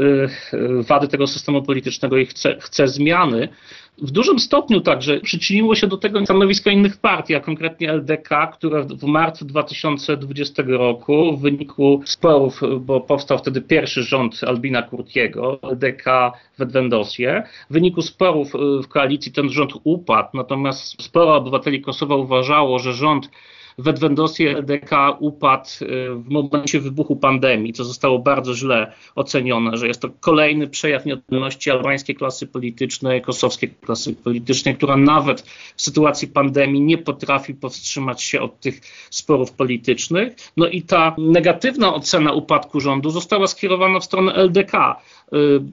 y, 0.54 0.58
y, 0.58 0.84
wady 0.84 1.08
tego 1.08 1.28
systemu 1.28 1.64
politycznego 1.64 2.18
i 2.18 2.26
chce, 2.26 2.58
chce 2.60 2.88
zmiany. 2.88 3.50
W 3.98 4.12
dużym 4.12 4.40
stopniu 4.40 4.82
także 4.82 5.20
przyczyniło 5.20 5.76
się 5.76 5.88
do 5.88 5.98
tego 5.98 6.26
stanowisko 6.26 6.70
innych 6.70 6.98
partii, 6.98 7.36
a 7.36 7.40
konkretnie 7.40 7.92
LDK, 7.92 8.48
które 8.54 8.84
w 8.84 9.04
marcu 9.04 9.46
2020 9.46 10.64
roku 10.68 11.38
w 11.38 11.42
wyniku 11.42 12.02
sporów, 12.06 12.62
bo 12.80 13.02
powstał 13.02 13.38
wtedy 13.38 13.62
pierwszy 13.62 14.04
rząd 14.04 14.44
Albina 14.48 14.82
Kurtiego, 14.82 15.60
LDK 15.64 16.32
w 16.58 16.62
Edwendosie, 16.62 17.44
w 17.70 17.74
wyniku 17.74 18.02
sporów 18.02 18.56
y, 18.56 18.84
w 18.84 18.88
koalicji 18.88 19.32
ten 19.32 19.50
rząd 19.50 19.74
upadł, 19.84 20.30
natomiast 20.34 21.04
sporo 21.04 21.36
obywateli 21.36 21.82
Kosowa 21.82 22.16
uważało, 22.16 22.80
że 22.80 22.94
rząd 22.94 23.30
w 23.78 23.88
Edwendosie 23.88 24.50
LDK 24.58 25.18
upadł 25.20 25.70
w 26.16 26.30
momencie 26.30 26.80
wybuchu 26.80 27.16
pandemii, 27.16 27.74
co 27.74 27.84
zostało 27.84 28.20
bardzo 28.20 28.56
źle 28.56 28.92
ocenione, 29.16 29.78
że 29.78 29.88
jest 29.88 30.02
to 30.02 30.10
kolejny 30.20 30.68
przejaw 30.68 31.06
nieodolności 31.06 31.72
albańskiej 31.72 32.16
klasy 32.16 32.48
politycznej, 32.48 33.22
kosowskiej 33.22 33.74
klasy 33.82 34.16
politycznej, 34.16 34.76
która 34.76 34.98
nawet 34.98 35.42
w 35.76 35.82
sytuacji 35.82 36.28
pandemii 36.28 36.82
nie 36.82 36.98
potrafi 36.98 37.54
powstrzymać 37.54 38.24
się 38.24 38.42
od 38.42 38.60
tych 38.60 38.82
sporów 39.10 39.52
politycznych. 39.52 40.36
No 40.58 40.68
i 40.68 40.82
ta 40.82 41.16
negatywna 41.18 41.94
ocena 41.94 42.34
upadku 42.34 42.80
rządu 42.80 43.10
została 43.10 43.48
skierowana 43.48 44.00
w 44.00 44.06
stronę 44.06 44.34
LDK, 44.34 44.74
y, 44.74 45.21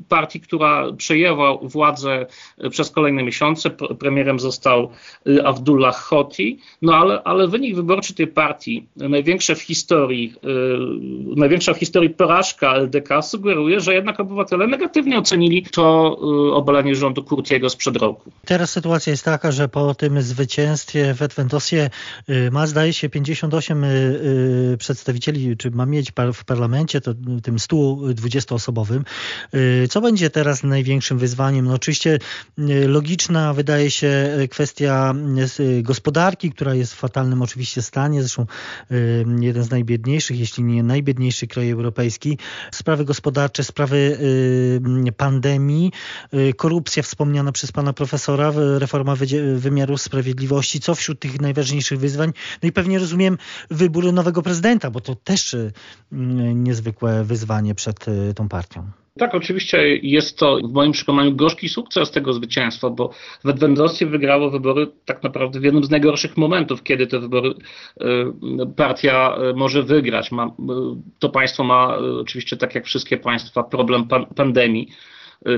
partii, 0.09 0.41
która 0.41 0.93
przejęła 0.93 1.59
władzę 1.63 2.27
przez 2.71 2.91
kolejne 2.91 3.23
miesiące. 3.23 3.71
Premierem 3.71 4.41
został 4.41 4.91
y, 5.27 5.47
Abdullah 5.47 5.97
Hoti, 5.97 6.59
no 6.83 6.95
ale, 6.95 7.23
ale 7.23 7.49
wynik 7.49 7.77
wyborczy 7.77 8.15
tej 8.15 8.27
partii, 8.27 8.87
największe 8.97 9.55
w 9.55 9.63
historii, 9.63 10.35
największa 11.37 11.75
w 11.75 11.79
historii 11.79 12.11
porażka 12.11 12.75
LDK 12.75 13.23
sugeruje, 13.23 13.81
że 13.81 13.95
jednak 13.95 14.21
obywatele 14.21 14.67
negatywnie 14.67 15.19
ocenili 15.19 15.67
to 15.73 16.19
obalenie 16.53 16.95
rządu 16.95 17.25
Kurtiego 17.25 17.71
sprzed 17.71 17.97
roku. 17.97 18.31
Teraz 18.45 18.71
sytuacja 18.71 19.11
jest 19.11 19.25
taka, 19.25 19.53
że 19.53 19.69
po 19.69 19.95
tym 19.95 20.23
zwycięstwie 20.23 21.15
w 21.15 21.23
Edwentosie 21.23 21.91
ma 22.51 22.67
zdaje 22.67 22.93
się 22.93 23.09
58 23.09 23.85
y, 23.85 23.89
y, 24.73 24.77
przedstawicieli, 24.79 25.57
czy 25.57 25.71
ma 25.71 25.87
mieć 25.87 26.13
w 26.35 26.45
parlamencie, 26.45 27.01
to 27.01 27.15
tym 27.43 27.57
120-osobowym. 27.57 29.01
Y, 29.55 29.89
co 29.89 30.01
będzie 30.01 30.31
teraz 30.31 30.63
największym 30.63 31.19
wyzwaniem? 31.19 31.65
No 31.65 31.75
oczywiście 31.75 32.19
logiczna 32.87 33.55
wydaje 33.55 33.91
się 33.91 34.39
kwestia 34.51 35.15
gospodarki, 35.83 36.53
która 36.53 36.75
jest 36.75 36.95
w 36.95 36.97
fatalnym 36.97 37.43
oczywiście 37.43 37.83
stanie, 37.83 38.23
zresztą 38.23 38.47
jeden 39.41 39.63
z 39.65 39.71
najbiedniejszych, 39.71 40.41
jeśli 40.41 40.65
nie 40.65 40.83
najbiedniejszy 40.83 41.47
kraj 41.47 41.71
europejski. 41.71 42.39
Sprawy 42.73 43.05
gospodarcze, 43.05 43.65
sprawy 43.65 44.19
pandemii, 45.17 45.93
korupcja 46.57 47.03
wspomniana 47.03 47.53
przez 47.53 47.73
pana 47.73 47.93
profesora, 47.93 48.53
reforma 48.79 49.17
wymiaru 49.55 49.99
sprawiedliwości, 49.99 50.81
co 50.81 50.95
wśród 50.95 51.21
tych 51.21 51.41
najważniejszych 51.41 51.99
wyzwań? 51.99 52.33
No 52.63 52.69
i 52.69 52.73
pewnie 52.73 52.99
rozumiem 52.99 53.39
wybór 53.71 54.13
nowego 54.13 54.43
prezydenta, 54.43 54.91
bo 54.91 55.01
to 55.01 55.15
też 55.15 55.57
niezwykłe 56.55 57.25
wyzwanie 57.25 57.75
przed 57.75 58.07
tą 58.35 58.49
partią. 58.49 58.91
Tak, 59.19 59.35
oczywiście 59.35 59.97
jest 59.97 60.39
to 60.39 60.57
w 60.57 60.73
moim 60.73 60.93
przekonaniu 60.93 61.37
gorzki 61.37 61.69
sukces 61.69 62.11
tego 62.11 62.33
zwycięstwa, 62.33 62.91
bo 62.91 63.11
w 63.45 63.49
Edwendossie 63.49 64.07
wygrało 64.07 64.51
wybory 64.51 64.87
tak 65.05 65.23
naprawdę 65.23 65.61
w 65.61 65.65
jednym 65.65 65.85
z 65.85 65.91
najgorszych 65.91 66.37
momentów, 66.37 66.83
kiedy 66.83 67.07
te 67.07 67.21
wybory 67.21 67.51
y, 67.51 67.55
partia 68.77 69.37
y, 69.51 69.55
może 69.55 69.83
wygrać. 69.83 70.31
Y, 70.33 70.35
to 71.19 71.29
państwo 71.29 71.65
ma 71.65 71.97
oczywiście, 72.21 72.57
tak 72.57 72.75
jak 72.75 72.85
wszystkie 72.85 73.17
państwa, 73.17 73.63
problem 73.63 74.09
pan, 74.09 74.27
pandemii 74.27 74.89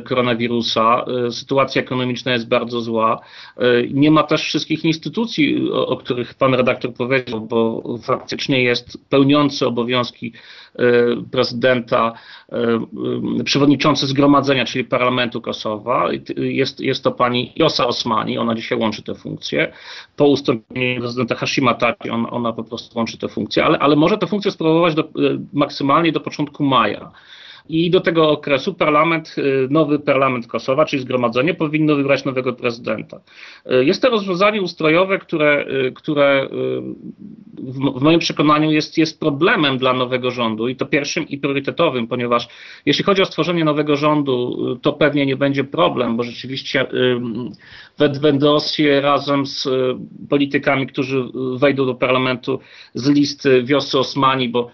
koronawirusa. 0.05 1.05
Y, 1.29 1.33
sytuacja 1.33 1.83
ekonomiczna 1.83 2.33
jest 2.33 2.49
bardzo 2.49 2.81
zła. 2.81 3.21
Y, 3.59 3.89
nie 3.93 4.11
ma 4.11 4.23
też 4.23 4.43
wszystkich 4.43 4.85
instytucji, 4.85 5.71
o, 5.73 5.97
których 5.97 6.35
pan 6.35 6.55
redaktor 6.55 6.95
powiedział, 6.95 7.41
bo 7.41 7.83
faktycznie 8.03 8.63
jest 8.63 9.09
pełniący 9.09 9.67
obowiązki 9.67 10.33
prezydenta, 11.33 12.13
przewodniczący 13.45 14.07
zgromadzenia, 14.07 14.65
czyli 14.65 14.85
parlamentu 14.85 15.41
Kosowa. 15.41 16.09
Jest, 16.37 16.81
jest 16.81 17.05
to 17.05 17.13
pani 17.13 17.53
Josa 17.57 17.87
Osmani, 17.87 18.39
ona 18.39 18.55
dzisiaj 18.55 18.79
łączy 18.79 19.03
te 19.03 19.15
funkcje. 19.15 19.73
Po 20.17 20.27
ustąpieniu 20.27 21.01
prezydenta 21.01 21.35
Hashima 21.35 21.75
Taki 21.75 22.11
ona, 22.11 22.31
ona 22.31 22.53
po 22.53 22.65
prostu 22.65 22.99
łączy 22.99 23.19
te 23.19 23.29
funkcje, 23.29 23.65
ale, 23.65 23.79
ale 23.79 23.97
może 23.97 24.19
te 24.19 24.27
funkcje 24.27 24.51
sprawować 24.51 24.95
do, 24.95 25.09
maksymalnie 25.53 26.13
do 26.13 26.21
początku 26.21 26.65
maja. 26.65 27.13
I 27.71 27.91
do 27.91 28.00
tego 28.00 28.31
okresu 28.31 28.75
parlament, 28.75 29.35
y, 29.39 29.69
nowy 29.71 29.99
parlament 29.99 30.47
Kosowa, 30.47 30.85
czyli 30.85 31.03
zgromadzenie, 31.03 31.55
powinno 31.55 31.97
wybrać 31.97 32.25
nowego 32.25 32.53
prezydenta. 32.53 33.21
Y, 33.73 33.85
jest 33.85 34.03
to 34.03 34.11
rozwiązanie 34.11 34.62
ustrojowe, 34.62 35.19
które, 35.19 35.67
y, 35.89 35.93
które 35.93 36.49
w 37.97 38.03
moim 38.03 38.19
przekonaniu 38.19 38.71
jest, 38.71 38.99
jest 38.99 39.21
problemem 39.21 39.79
dla 39.79 39.93
nowego 39.93 40.31
rządu 40.31 40.69
i 40.69 40.77
to 40.77 40.87
pierwszym 40.87 41.29
i 41.29 41.39
priorytetowym, 41.39 42.07
ponieważ 42.07 42.49
jeśli 42.87 43.05
chodzi 43.05 43.23
o 43.23 43.25
stworzenie 43.25 43.65
nowego 43.65 43.97
rządu, 43.97 44.57
to 44.83 44.93
pewnie 44.93 45.27
nie 45.27 45.37
będzie 45.37 45.65
problem, 45.65 46.17
bo 46.17 46.23
rzeczywiście 46.23 46.87
Wedwendosie 47.99 49.00
razem 49.00 49.47
z 49.47 49.69
politykami, 50.29 50.87
którzy 50.87 51.25
wejdą 51.57 51.87
do 51.87 51.95
parlamentu 51.95 52.61
z 52.95 53.09
listy 53.09 53.62
wiosy 53.62 53.99
Osmani, 53.99 54.49
bo 54.49 54.71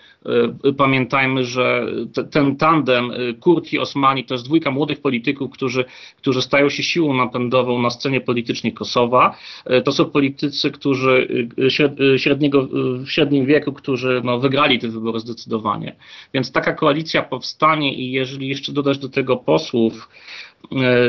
pamiętajmy, 0.76 1.44
że 1.44 1.86
ten 2.30 2.56
tandem 2.56 2.85
tandem 2.86 3.10
y, 3.10 3.34
Kurti 3.34 3.78
Osmani 3.78 4.24
to 4.24 4.34
jest 4.34 4.44
dwójka 4.44 4.70
młodych 4.70 5.00
polityków, 5.00 5.50
którzy, 5.50 5.84
którzy 6.16 6.42
stają 6.42 6.68
się 6.68 6.82
siłą 6.82 7.14
napędową 7.14 7.82
na 7.82 7.90
scenie 7.90 8.20
politycznej 8.20 8.72
Kosowa. 8.72 9.36
Y, 9.70 9.82
to 9.82 9.92
są 9.92 10.04
politycy, 10.04 10.70
którzy 10.70 11.28
y, 11.58 12.18
średniego, 12.18 12.68
w 12.98 13.08
średnim 13.08 13.46
wieku, 13.46 13.72
którzy 13.72 14.20
no, 14.24 14.38
wygrali 14.38 14.78
te 14.78 14.88
wybory 14.88 15.20
zdecydowanie. 15.20 15.96
Więc 16.34 16.52
taka 16.52 16.72
koalicja 16.72 17.22
powstanie 17.22 17.94
i 17.94 18.12
jeżeli 18.12 18.48
jeszcze 18.48 18.72
dodać 18.72 18.98
do 18.98 19.08
tego 19.08 19.36
posłów, 19.36 20.08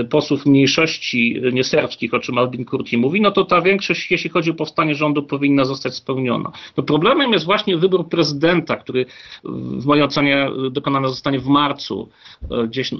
posłów 0.10 0.46
mniejszości 0.46 1.42
nieserbskich, 1.54 2.14
o 2.14 2.20
czym 2.20 2.38
Albin 2.38 2.66
Kurti 2.66 2.98
mówi, 2.98 3.22
no 3.22 3.32
to 3.32 3.46
ta 3.46 3.62
większość, 3.62 4.12
jeśli 4.12 4.30
chodzi 4.30 4.52
o 4.52 4.54
powstanie 4.54 4.96
rządu, 4.96 5.24
powinna 5.24 5.66
zostać 5.66 5.96
spełniona. 5.96 6.52
No 6.78 6.84
problemem 6.84 7.34
jest 7.34 7.46
właśnie 7.46 7.78
wybór 7.78 8.10
prezydenta, 8.10 8.76
który 8.76 9.06
w 9.44 9.86
mojej 9.86 10.04
ocenie 10.04 10.50
dokonany 10.72 11.08
zostanie 11.08 11.40
w 11.40 11.48
marcu, 11.48 12.10
e, 12.52 12.68
gdzieś, 12.68 12.94
e, 12.94 12.98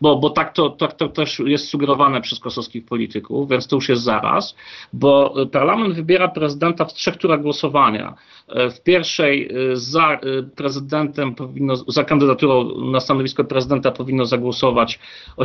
bo, 0.00 0.16
bo 0.16 0.30
tak, 0.30 0.52
to, 0.52 0.70
tak 0.70 0.96
to 0.96 1.08
też 1.08 1.38
jest 1.38 1.68
sugerowane 1.68 2.20
przez 2.20 2.40
kosowskich 2.40 2.84
polityków, 2.84 3.48
więc 3.48 3.66
to 3.66 3.76
już 3.76 3.88
jest 3.88 4.02
zaraz, 4.02 4.56
bo 4.92 5.34
parlament 5.52 5.94
wybiera 5.94 6.28
prezydenta 6.28 6.84
w 6.84 6.94
trzech 6.94 7.16
turach 7.16 7.42
głosowania. 7.42 8.14
W 8.48 8.82
pierwszej 8.82 9.48
za 9.72 10.20
prezydentem 10.56 11.34
powinno, 11.34 11.76
za 11.76 12.04
kandydaturą 12.04 12.80
na 12.80 13.00
stanowisko 13.00 13.44
prezydenta 13.44 13.90
powinno 13.90 14.24
zagłosować 14.24 14.98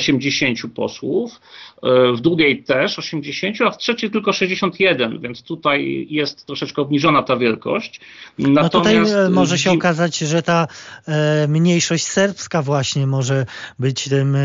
80 0.03 0.59
posłów, 0.75 1.41
e, 1.83 2.13
w 2.13 2.21
drugiej 2.21 2.63
też 2.63 2.99
80, 2.99 3.61
a 3.61 3.71
w 3.71 3.77
trzeciej 3.77 4.11
tylko 4.11 4.33
61, 4.33 5.19
więc 5.19 5.43
tutaj 5.43 6.07
jest 6.09 6.45
troszeczkę 6.45 6.81
obniżona 6.81 7.23
ta 7.23 7.37
wielkość. 7.37 7.99
Natomiast 8.37 8.73
no 8.73 8.79
tutaj 8.79 8.95
e, 8.95 9.29
może 9.29 9.57
się 9.57 9.71
okazać, 9.71 10.17
że 10.17 10.41
ta 10.41 10.67
e, 11.07 11.47
mniejszość 11.47 12.05
serbska 12.05 12.61
właśnie 12.61 13.07
może 13.07 13.45
być 13.79 14.09
tym 14.09 14.37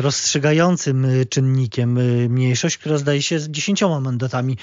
rozstrzygającym 0.00 1.06
czynnikiem. 1.30 1.98
Mniejszość, 2.28 2.78
która 2.78 2.98
zdaje 2.98 3.22
się 3.22 3.38
z 3.38 3.50
10 3.50 3.82
mandatami 3.82 4.56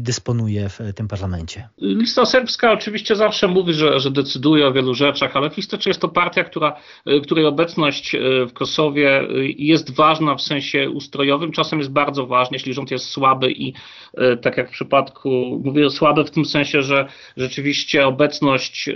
dysponuje 0.00 0.68
w 0.68 0.78
tym 0.94 1.08
parlamencie. 1.08 1.68
Lista 1.78 2.26
serbska 2.26 2.72
oczywiście 2.72 3.16
zawsze 3.16 3.48
mówi, 3.48 3.74
że, 3.74 4.00
że 4.00 4.10
decyduje 4.10 4.66
o 4.66 4.72
wielu 4.72 4.94
rzeczach, 4.94 5.36
ale 5.36 5.50
w 5.50 5.58
istocie 5.58 5.90
jest 5.90 6.00
to 6.00 6.08
partia, 6.08 6.44
która, 6.44 6.76
której 7.22 7.46
obecność 7.46 8.16
w 8.48 8.52
Kosowie 8.52 9.19
jest 9.58 9.94
ważna 9.94 10.34
w 10.34 10.42
sensie 10.42 10.90
ustrojowym, 10.90 11.52
czasem 11.52 11.78
jest 11.78 11.92
bardzo 11.92 12.26
ważna, 12.26 12.54
jeśli 12.54 12.74
rząd 12.74 12.90
jest 12.90 13.04
słaby 13.04 13.52
i 13.52 13.72
e, 14.14 14.36
tak 14.36 14.56
jak 14.56 14.68
w 14.68 14.72
przypadku, 14.72 15.60
mówię 15.64 15.90
słaby 15.90 16.24
w 16.24 16.30
tym 16.30 16.44
sensie, 16.44 16.82
że 16.82 17.08
rzeczywiście 17.36 18.06
obecność, 18.06 18.88
e, 18.88 18.92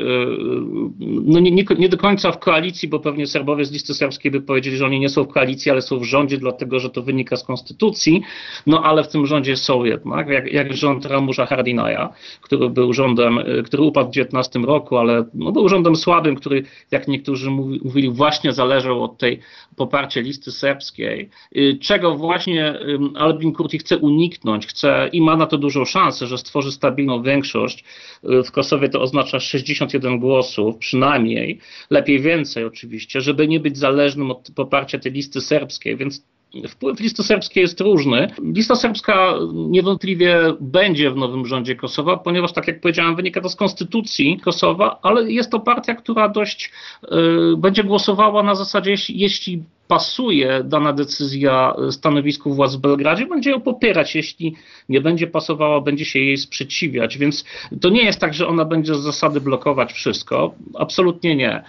no 1.00 1.40
nie, 1.40 1.50
nie, 1.50 1.64
nie 1.78 1.88
do 1.88 1.96
końca 1.96 2.32
w 2.32 2.38
koalicji, 2.38 2.88
bo 2.88 3.00
pewnie 3.00 3.26
Serbowie 3.26 3.64
z 3.64 3.72
listy 3.72 3.94
serbskiej 3.94 4.30
by 4.30 4.40
powiedzieli, 4.40 4.76
że 4.76 4.86
oni 4.86 5.00
nie 5.00 5.08
są 5.08 5.24
w 5.24 5.28
koalicji, 5.28 5.70
ale 5.70 5.82
są 5.82 5.98
w 5.98 6.04
rządzie, 6.04 6.38
dlatego 6.38 6.80
że 6.80 6.90
to 6.90 7.02
wynika 7.02 7.36
z 7.36 7.44
konstytucji, 7.44 8.22
no 8.66 8.82
ale 8.82 9.04
w 9.04 9.08
tym 9.08 9.26
rządzie 9.26 9.56
są 9.56 9.84
jednak, 9.84 10.28
jak, 10.28 10.52
jak 10.52 10.76
rząd 10.76 11.06
Ramusza 11.06 11.46
Hardinaja, 11.46 12.12
który 12.40 12.70
był 12.70 12.92
rządem, 12.92 13.38
który 13.64 13.82
upadł 13.82 14.10
w 14.10 14.12
19 14.12 14.58
roku, 14.58 14.96
ale 14.96 15.24
no, 15.34 15.52
był 15.52 15.68
rządem 15.68 15.96
słabym, 15.96 16.36
który, 16.36 16.62
jak 16.90 17.08
niektórzy 17.08 17.50
mówili, 17.50 18.10
właśnie 18.10 18.52
zależał 18.52 19.04
od 19.04 19.18
tej 19.18 19.40
poparcia 19.76 20.13
listy 20.22 20.52
serbskiej, 20.52 21.28
y, 21.56 21.78
czego 21.80 22.16
właśnie 22.16 22.78
Albin 23.14 23.52
Kurti 23.52 23.78
chce 23.78 23.98
uniknąć, 23.98 24.66
chce 24.66 25.08
i 25.12 25.20
ma 25.20 25.36
na 25.36 25.46
to 25.46 25.58
dużą 25.58 25.84
szansę, 25.84 26.26
że 26.26 26.38
stworzy 26.38 26.72
stabilną 26.72 27.22
większość. 27.22 27.84
Y, 28.24 28.42
w 28.42 28.52
Kosowie 28.52 28.88
to 28.88 29.00
oznacza 29.00 29.40
61 29.40 30.18
głosów, 30.18 30.76
przynajmniej, 30.78 31.58
lepiej 31.90 32.20
więcej 32.20 32.64
oczywiście, 32.64 33.20
żeby 33.20 33.48
nie 33.48 33.60
być 33.60 33.78
zależnym 33.78 34.30
od 34.30 34.50
poparcia 34.54 34.98
tej 34.98 35.12
listy 35.12 35.40
serbskiej, 35.40 35.96
więc 35.96 36.24
wpływ 36.68 37.00
listy 37.00 37.22
serbskiej 37.22 37.62
jest 37.62 37.80
różny. 37.80 38.30
Lista 38.42 38.76
serbska 38.76 39.34
niewątpliwie 39.54 40.38
będzie 40.60 41.10
w 41.10 41.16
nowym 41.16 41.46
rządzie 41.46 41.76
Kosowa, 41.76 42.16
ponieważ, 42.16 42.52
tak 42.52 42.68
jak 42.68 42.80
powiedziałem, 42.80 43.16
wynika 43.16 43.40
to 43.40 43.48
z 43.48 43.56
konstytucji 43.56 44.40
Kosowa, 44.40 44.98
ale 45.02 45.32
jest 45.32 45.50
to 45.50 45.60
partia, 45.60 45.94
która 45.94 46.28
dość 46.28 46.72
y, 47.04 47.56
będzie 47.56 47.84
głosowała 47.84 48.42
na 48.42 48.54
zasadzie, 48.54 48.90
jeśli, 48.90 49.18
jeśli 49.18 49.62
pasuje 49.88 50.62
dana 50.64 50.92
decyzja 50.92 51.74
stanowisku 51.90 52.54
władz 52.54 52.74
w 52.74 52.80
Belgradzie, 52.80 53.26
będzie 53.26 53.50
ją 53.50 53.60
popierać. 53.60 54.14
Jeśli 54.14 54.54
nie 54.88 55.00
będzie 55.00 55.26
pasowała, 55.26 55.80
będzie 55.80 56.04
się 56.04 56.18
jej 56.18 56.36
sprzeciwiać. 56.36 57.18
Więc 57.18 57.44
to 57.80 57.88
nie 57.88 58.04
jest 58.04 58.20
tak, 58.20 58.34
że 58.34 58.48
ona 58.48 58.64
będzie 58.64 58.94
z 58.94 58.98
zasady 58.98 59.40
blokować 59.40 59.92
wszystko. 59.92 60.54
Absolutnie 60.74 61.36
nie. 61.36 61.62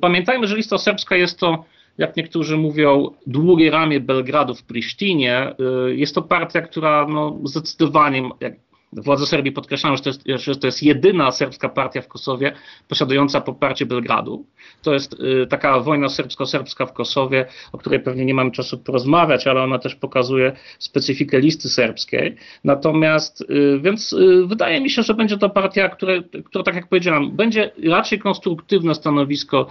Pamiętajmy, 0.00 0.46
że 0.46 0.56
lista 0.56 0.78
serbska 0.78 1.16
jest 1.16 1.38
to 1.38 1.64
jak 1.98 2.16
niektórzy 2.16 2.56
mówią, 2.56 3.10
długie 3.26 3.70
ramię 3.70 4.00
Belgradu 4.00 4.54
w 4.54 4.62
Prisztinie. 4.62 5.54
Jest 5.88 6.14
to 6.14 6.22
partia, 6.22 6.62
która 6.62 7.06
no, 7.08 7.38
zdecydowanie, 7.44 8.30
jak 8.40 8.54
Władze 8.92 9.26
Serbii 9.26 9.52
podkreślają, 9.52 9.96
że 9.96 10.02
to, 10.02 10.08
jest, 10.08 10.44
że 10.44 10.56
to 10.56 10.66
jest 10.66 10.82
jedyna 10.82 11.30
serbska 11.30 11.68
partia 11.68 12.02
w 12.02 12.08
Kosowie 12.08 12.52
posiadająca 12.88 13.40
poparcie 13.40 13.86
Belgradu. 13.86 14.46
To 14.82 14.92
jest 14.94 15.20
y, 15.20 15.46
taka 15.46 15.80
wojna 15.80 16.08
serbsko-serbska 16.08 16.86
w 16.86 16.92
Kosowie, 16.92 17.46
o 17.72 17.78
której 17.78 18.00
pewnie 18.00 18.24
nie 18.24 18.34
mamy 18.34 18.50
czasu 18.50 18.78
porozmawiać, 18.78 19.46
ale 19.46 19.62
ona 19.62 19.78
też 19.78 19.94
pokazuje 19.94 20.52
specyfikę 20.78 21.40
listy 21.40 21.68
serbskiej. 21.68 22.36
Natomiast, 22.64 23.40
y, 23.40 23.80
więc 23.82 24.12
y, 24.12 24.46
wydaje 24.46 24.80
mi 24.80 24.90
się, 24.90 25.02
że 25.02 25.14
będzie 25.14 25.38
to 25.38 25.50
partia, 25.50 25.88
które, 25.88 26.22
która, 26.44 26.64
tak 26.64 26.74
jak 26.74 26.88
powiedziałem, 26.88 27.30
będzie 27.36 27.70
raczej 27.84 28.18
konstruktywne 28.18 28.94
stanowisko 28.94 29.66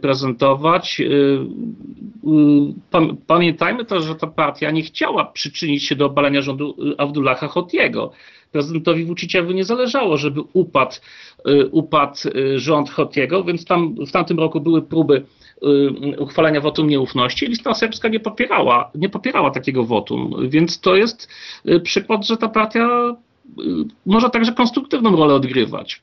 prezentować. 0.00 1.02
Pamiętajmy 3.26 3.84
też, 3.84 4.04
że 4.04 4.14
ta 4.14 4.26
partia 4.26 4.70
nie 4.70 4.82
chciała 4.82 5.24
przyczynić 5.24 5.84
się 5.84 5.96
do 5.96 6.06
obalenia 6.06 6.42
rządu 6.42 6.76
Abdullaha 6.98 7.48
Hotiego 7.48 8.12
prezydentowi 8.52 9.04
Vuciciowi 9.04 9.54
nie 9.54 9.64
zależało, 9.64 10.16
żeby 10.16 10.40
upadł, 10.52 10.96
y, 11.48 11.68
upadł 11.68 12.16
y, 12.36 12.58
rząd 12.58 12.90
Hotiego, 12.90 13.44
więc 13.44 13.64
tam 13.64 13.94
w 14.06 14.12
tamtym 14.12 14.38
roku 14.38 14.60
były 14.60 14.82
próby 14.82 15.24
y, 15.62 16.20
uchwalenia 16.20 16.60
wotum 16.60 16.88
nieufności. 16.88 17.46
Lista 17.46 17.74
serbska 17.74 18.08
nie 18.08 18.20
popierała, 18.20 18.90
nie 18.94 19.08
popierała 19.08 19.50
takiego 19.50 19.84
wotum, 19.84 20.34
więc 20.48 20.80
to 20.80 20.96
jest 20.96 21.28
przykład, 21.82 22.26
że 22.26 22.36
ta 22.36 22.48
partia 22.48 23.16
może 24.06 24.30
także 24.30 24.52
konstruktywną 24.52 25.16
rolę 25.16 25.34
odgrywać. 25.34 26.00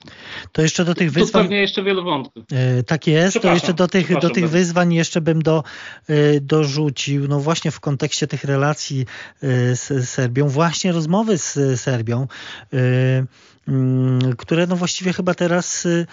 To 0.51 0.61
jeszcze 0.61 0.85
do 0.85 0.95
tych 0.95 1.11
wyzwań. 1.11 1.43
Tu 1.43 1.47
pewnie 1.47 1.61
jeszcze 1.61 1.83
wiele 1.83 2.01
wątków. 2.01 2.43
E, 2.51 2.83
tak 2.83 3.07
jest. 3.07 3.41
To 3.41 3.53
jeszcze 3.53 3.73
do 3.73 3.87
tych, 3.87 4.19
do 4.19 4.29
tych 4.29 4.49
wyzwań 4.49 4.93
jeszcze 4.93 5.21
bym 5.21 5.41
do, 5.41 5.63
e, 6.07 6.39
dorzucił, 6.41 7.27
no 7.27 7.39
właśnie 7.39 7.71
w 7.71 7.79
kontekście 7.79 8.27
tych 8.27 8.43
relacji 8.43 9.01
e, 9.01 9.05
z 9.75 10.09
Serbią, 10.09 10.47
właśnie 10.47 10.91
rozmowy 10.91 11.37
z 11.37 11.81
Serbią 11.81 12.27
które 14.37 14.67
no 14.67 14.75
właściwie 14.75 15.13
chyba 15.13 15.33
teraz 15.33 15.85
y, 15.85 16.05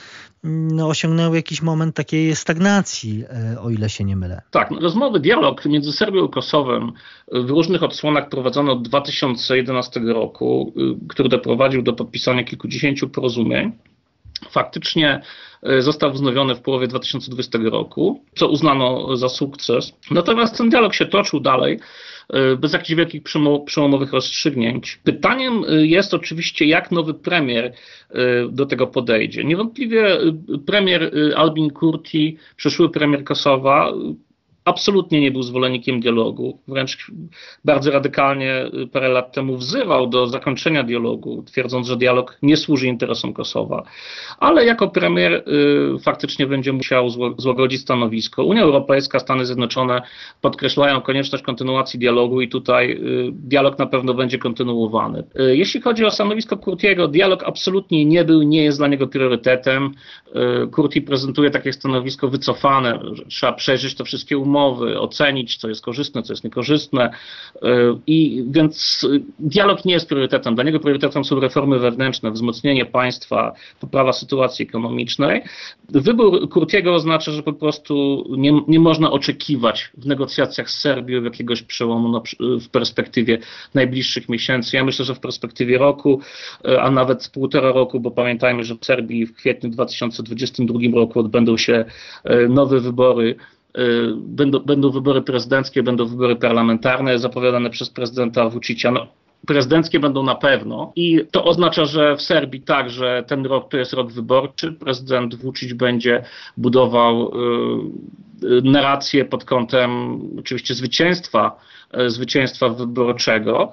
no, 0.45 0.89
osiągnęły 0.89 1.37
jakiś 1.37 1.63
moment 1.63 1.97
takiej 1.97 2.37
stagnacji, 2.37 3.25
e, 3.55 3.61
o 3.61 3.71
ile 3.71 3.89
się 3.89 4.05
nie 4.05 4.17
mylę. 4.17 4.43
Tak, 4.51 4.71
no, 4.71 4.81
rozmowy, 4.81 5.21
dialog 5.21 5.65
między 5.65 5.93
Serbią 5.93 6.27
i 6.27 6.31
Kosowem 6.31 6.93
w 7.33 7.51
różnych 7.51 7.83
odsłonach 7.83 8.29
prowadzono 8.29 8.73
od 8.73 8.83
2011 8.83 10.01
roku, 10.01 10.73
y, 10.77 11.09
który 11.09 11.29
doprowadził 11.29 11.83
do 11.83 11.93
podpisania 11.93 12.45
kilkudziesięciu 12.45 13.09
porozumień. 13.09 13.73
Faktycznie 14.51 15.21
e, 15.63 15.83
został 15.83 16.13
wznowiony 16.13 16.55
w 16.55 16.61
połowie 16.61 16.87
2020 16.87 17.59
roku, 17.63 18.25
co 18.35 18.49
uznano 18.49 19.17
za 19.17 19.29
sukces. 19.29 19.93
Natomiast 20.11 20.59
ten 20.59 20.69
dialog 20.69 20.95
się 20.95 21.07
toczył 21.07 21.41
dalej. 21.41 21.79
E, 22.33 22.57
bez 22.57 22.73
jakichś 22.73 22.95
wielkich 22.95 23.23
przełomowych 23.67 24.13
rozstrzygnięć. 24.13 25.01
Pytaniem 25.05 25.65
e, 25.69 25.87
jest 25.87 26.15
oczywiście, 26.15 26.65
jak 26.65 26.91
nowy 26.91 27.15
premier 27.15 27.73
do 28.51 28.67
tego 28.67 28.87
podejdzie. 28.87 29.45
Niewątpliwie 29.45 30.19
premier 30.67 31.13
Albin 31.37 31.71
Kurti, 31.71 32.37
przyszły 32.57 32.91
premier 32.91 33.25
Kosowa, 33.25 33.93
absolutnie 34.67 35.21
nie 35.21 35.31
był 35.31 35.43
zwolennikiem 35.43 36.01
dialogu, 36.01 36.59
wręcz 36.69 37.11
bardzo 37.65 37.91
radykalnie 37.91 38.71
parę 38.93 39.09
lat 39.09 39.33
temu 39.35 39.57
wzywał 39.57 40.07
do 40.07 40.27
zakończenia 40.27 40.83
dialogu, 40.83 41.43
twierdząc, 41.43 41.87
że 41.87 41.97
dialog 41.97 42.39
nie 42.43 42.57
służy 42.57 42.87
interesom 42.87 43.33
Kosowa. 43.33 43.83
Ale 44.39 44.65
jako 44.65 44.89
premier 44.89 45.33
y, 45.33 45.99
faktycznie 45.99 46.47
będzie 46.47 46.73
musiał 46.73 47.09
złagodzić 47.39 47.81
stanowisko. 47.81 48.45
Unia 48.45 48.63
Europejska, 48.63 49.19
Stany 49.19 49.47
Zjednoczone 49.47 50.03
podkreślają 50.41 51.01
konieczność 51.01 51.45
kontynuacji 51.45 51.99
dialogu 51.99 52.41
i 52.41 52.49
tutaj 52.49 52.91
y, 52.91 53.31
dialog 53.33 53.79
na 53.79 53.87
pewno 53.87 54.15
będzie 54.15 54.39
kontynuowany. 54.39 55.25
Y, 55.41 55.57
jeśli 55.57 55.81
chodzi 55.81 56.05
o 56.05 56.11
stanowisko 56.11 56.57
Kurtiego, 56.57 57.09
dialog 57.09 57.43
absolutnie 57.45 58.05
nie 58.05 58.25
był, 58.25 58.43
nie 58.43 58.65
jest 58.65 58.79
dla 58.79 58.89
niego 58.89 59.07
priorytetem. 59.07 59.95
Kurti 60.73 61.03
prezentuje 61.03 61.51
takie 61.51 61.73
stanowisko 61.73 62.29
wycofane, 62.29 63.01
że 63.13 63.25
trzeba 63.25 63.53
przejrzeć 63.53 63.95
te 63.95 64.05
wszystkie 64.05 64.39
umowy, 64.39 64.56
umowy, 64.57 65.01
ocenić, 65.01 65.57
co 65.57 65.69
jest 65.69 65.85
korzystne, 65.85 66.23
co 66.23 66.33
jest 66.33 66.45
niekorzystne. 66.45 67.11
Y, 67.57 67.59
I 68.07 68.45
więc 68.51 69.07
dialog 69.39 69.85
nie 69.85 69.93
jest 69.93 70.09
priorytetem. 70.09 70.55
Dla 70.55 70.65
niego 70.65 70.81
priorytetem 70.81 71.25
są 71.25 71.41
reformy 71.41 71.79
wewnętrzne, 71.79 72.31
wzmocnienie 72.31 72.87
państwa, 72.87 73.53
poprawa 73.81 74.13
sytuacji 74.13 74.63
ekonomicznej. 74.63 75.43
Wybór 75.89 76.49
Kurtiego 76.49 76.95
oznacza, 76.95 77.33
że 77.33 77.43
po 77.43 77.53
prostu 77.53 78.25
nie, 78.37 78.61
nie 78.69 78.81
można 78.81 79.11
oczekiwać 79.11 79.91
w 79.99 80.07
negocjacjach 80.07 80.71
z 80.71 80.81
Serbią 80.81 81.23
jakiegoś 81.23 81.63
przełomu 81.63 82.23
w 82.41 82.69
perspektywie 82.69 83.39
najbliższych 83.75 84.29
miesięcy. 84.29 84.77
Ja 84.77 84.85
myślę, 84.85 85.05
że 85.05 85.15
w 85.15 85.21
perspektywie 85.21 85.79
roku, 85.79 86.21
y, 86.69 86.81
a 86.81 86.91
nawet 86.91 87.29
półtora 87.29 87.73
roku, 87.73 88.01
bo 88.01 88.11
pamiętajmy, 88.11 88.65
że 88.65 88.75
w 88.75 88.85
Serbii 88.85 89.27
w 89.27 89.35
kwietniu 89.35 89.71
2022 89.71 90.79
roku 90.95 91.21
odbędą 91.21 91.57
się 91.57 91.85
y, 92.31 92.49
nowe 92.49 92.81
wybory 92.81 93.37
Y, 93.66 93.66
będą, 94.17 94.59
będą 94.59 94.91
wybory 94.91 95.23
prezydenckie, 95.23 95.83
będą 95.83 96.07
wybory 96.07 96.37
parlamentarne 96.37 97.19
zapowiadane 97.19 97.71
przez 97.71 97.91
prezydenta 97.91 98.49
Vucicia. 98.49 98.91
No, 98.91 99.07
prezydenckie 99.47 100.01
będą 100.01 100.23
na 100.23 100.35
pewno 100.35 100.93
i 100.97 101.21
to 101.31 101.45
oznacza, 101.45 101.85
że 101.85 102.17
w 102.17 102.23
Serbii 102.23 102.61
także 102.61 103.25
ten 103.27 103.47
rok 103.47 103.71
to 103.71 103.77
jest 103.77 103.93
rok 103.93 104.13
wyborczy. 104.13 104.73
Prezydent 104.73 105.35
Vucic 105.35 105.73
będzie 105.73 106.23
budował 106.57 107.33
y, 108.43 108.47
y, 108.47 108.63
narrację 108.63 109.25
pod 109.25 109.45
kątem 109.45 110.21
oczywiście 110.39 110.75
zwycięstwa 110.75 111.57
zwycięstwa 112.07 112.69
wyborczego 112.69 113.73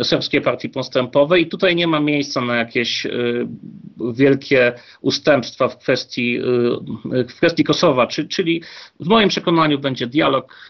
e, 0.00 0.04
serbskiej 0.04 0.40
partii 0.40 0.68
postępowej 0.68 1.42
i 1.42 1.46
tutaj 1.46 1.76
nie 1.76 1.86
ma 1.86 2.00
miejsca 2.00 2.40
na 2.40 2.56
jakieś 2.56 3.06
e, 3.06 3.10
wielkie 4.14 4.72
ustępstwa 5.00 5.68
w 5.68 5.78
kwestii, 5.78 6.38
w 7.28 7.34
kwestii 7.34 7.64
Kosowa, 7.64 8.06
czyli 8.06 8.62
w 9.00 9.06
moim 9.06 9.28
przekonaniu 9.28 9.78
będzie 9.78 10.06
dialog 10.06 10.68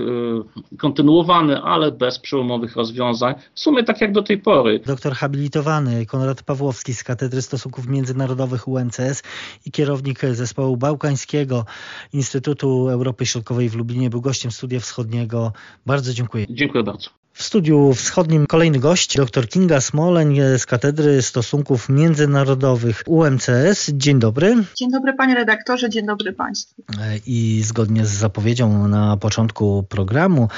kontynuowany, 0.79 1.62
ale 1.62 1.92
bez 1.92 2.18
przełomowych 2.18 2.77
rozwiązań, 2.77 3.35
w 3.55 3.61
sumie 3.61 3.85
tak 3.85 4.01
jak 4.01 4.12
do 4.12 4.22
tej 4.22 4.38
pory. 4.38 4.81
Doktor 4.87 5.12
habilitowany 5.12 6.07
Konrad 6.07 6.42
Pawłowski 6.42 6.94
z 6.94 7.05
Katedry 7.05 7.42
Stosunków 7.42 7.87
Międzynarodowych 7.87 8.68
UNCS 8.68 9.22
i 9.66 9.70
kierownik 9.70 10.20
zespołu 10.33 10.77
bałkańskiego 10.77 11.64
Instytutu 12.12 12.88
Europy 12.88 13.27
Środkowej 13.27 13.68
w 13.68 13.77
Lublinie 13.77 14.11
był 14.11 14.20
gościem 14.20 14.51
Studia 14.51 14.81
Wschodniego. 14.81 15.53
Bardzo 15.87 16.01
bardzo 16.02 16.14
dziękuję. 16.14 16.46
Dziękuję 16.50 16.84
bardzo. 16.84 17.10
W 17.32 17.42
studiu 17.42 17.94
wschodnim 17.94 18.46
kolejny 18.46 18.78
gość, 18.78 19.16
dr 19.16 19.48
Kinga 19.48 19.80
Smoleń 19.80 20.40
z 20.58 20.66
Katedry 20.66 21.22
Stosunków 21.22 21.88
Międzynarodowych 21.88 23.02
UMCS. 23.06 23.90
Dzień 23.94 24.18
dobry. 24.18 24.64
Dzień 24.76 24.90
dobry 24.90 25.14
panie 25.14 25.34
redaktorze, 25.34 25.90
dzień 25.90 26.06
dobry 26.06 26.32
państwu. 26.32 26.82
I 27.26 27.62
zgodnie 27.64 28.06
z 28.06 28.10
zapowiedzią 28.10 28.88
na 28.88 29.16
początku 29.16 29.84
programu, 29.88 30.48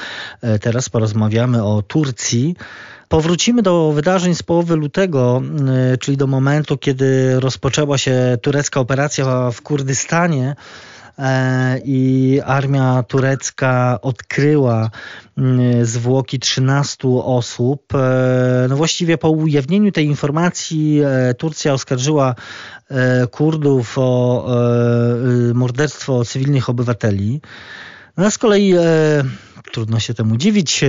e, 0.41 0.59
teraz 0.59 0.89
porozmawiamy 0.89 1.63
o 1.63 1.81
Turcji. 1.81 2.55
Powrócimy 3.09 3.61
do 3.61 3.91
wydarzeń 3.91 4.35
z 4.35 4.43
połowy 4.43 4.75
lutego, 4.75 5.41
e, 5.93 5.97
czyli 5.97 6.17
do 6.17 6.27
momentu, 6.27 6.77
kiedy 6.77 7.39
rozpoczęła 7.39 7.97
się 7.97 8.37
turecka 8.41 8.79
operacja 8.79 9.51
w 9.51 9.61
Kurdystanie. 9.61 10.55
E, 11.19 11.79
i 11.85 12.41
armia 12.45 13.03
turecka 13.03 13.99
odkryła 14.01 14.89
mm, 15.37 15.85
zwłoki 15.85 16.39
13 16.39 17.07
osób. 17.07 17.95
E, 17.95 18.65
no 18.69 18.75
właściwie 18.75 19.17
po 19.17 19.29
ujawnieniu 19.29 19.91
tej 19.91 20.05
informacji 20.05 21.01
e, 21.05 21.33
Turcja 21.33 21.73
oskarżyła 21.73 22.35
Kurdów 23.31 23.97
o 23.97 24.47
morderstwo 25.53 26.25
cywilnych 26.25 26.69
obywateli. 26.69 27.41
No 28.17 28.25
a 28.25 28.31
z 28.31 28.37
kolei 28.37 28.73
trudno 29.71 29.99
się 29.99 30.13
temu 30.13 30.37
dziwić. 30.37 30.81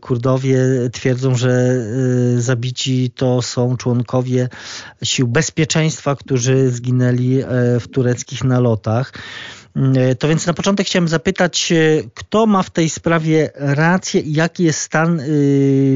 Kurdowie 0.00 0.58
twierdzą, 0.92 1.34
że 1.34 1.76
zabici 2.36 3.10
to 3.10 3.42
są 3.42 3.76
członkowie 3.76 4.48
sił 5.02 5.28
bezpieczeństwa, 5.28 6.16
którzy 6.16 6.70
zginęli 6.70 7.42
w 7.80 7.88
tureckich 7.88 8.44
nalotach. 8.44 9.12
To 10.18 10.28
więc 10.28 10.46
na 10.46 10.52
początek 10.52 10.86
chciałem 10.86 11.08
zapytać, 11.08 11.72
kto 12.14 12.46
ma 12.46 12.62
w 12.62 12.70
tej 12.70 12.90
sprawie 12.90 13.50
rację 13.54 14.20
i 14.20 14.32
jaki 14.32 14.64
jest 14.64 14.80
stan 14.80 15.20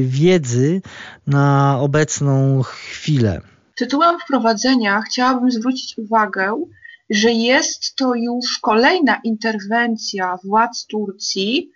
wiedzy 0.01 0.81
na 1.27 1.77
obecną 1.79 2.61
chwilę? 2.63 3.41
Tytułem 3.75 4.19
wprowadzenia 4.19 5.01
chciałabym 5.01 5.51
zwrócić 5.51 5.97
uwagę, 5.97 6.63
że 7.09 7.31
jest 7.31 7.95
to 7.95 8.15
już 8.15 8.59
kolejna 8.59 9.19
interwencja 9.23 10.37
władz 10.43 10.85
Turcji 10.85 11.71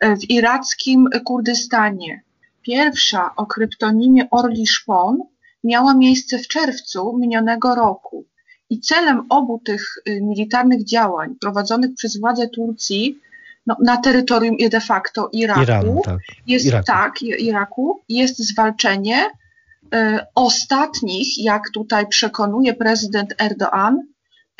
w 0.00 0.30
irackim 0.30 1.08
Kurdystanie. 1.24 2.22
Pierwsza 2.62 3.30
o 3.36 3.46
kryptonimie 3.46 4.30
Orli 4.30 4.66
Szpon 4.66 5.18
miała 5.64 5.94
miejsce 5.94 6.38
w 6.38 6.48
czerwcu 6.48 7.18
minionego 7.18 7.74
roku. 7.74 8.26
I 8.72 8.80
celem 8.80 9.26
obu 9.28 9.58
tych 9.64 9.82
y, 10.08 10.20
militarnych 10.22 10.84
działań 10.84 11.34
prowadzonych 11.40 11.94
przez 11.94 12.20
władze 12.20 12.48
Turcji 12.48 13.18
no, 13.66 13.76
na 13.84 13.96
terytorium 13.96 14.56
de 14.70 14.80
facto 14.80 15.28
Iraku, 15.32 16.02
tak. 16.04 16.18
Jest, 16.46 16.66
Iraku. 16.66 16.86
tak, 16.86 17.22
Iraku, 17.22 18.00
jest 18.08 18.38
zwalczenie 18.38 19.24
y, 19.24 20.18
ostatnich, 20.34 21.44
jak 21.44 21.62
tutaj 21.74 22.08
przekonuje 22.08 22.74
prezydent 22.74 23.34
Erdoğan, 23.38 23.96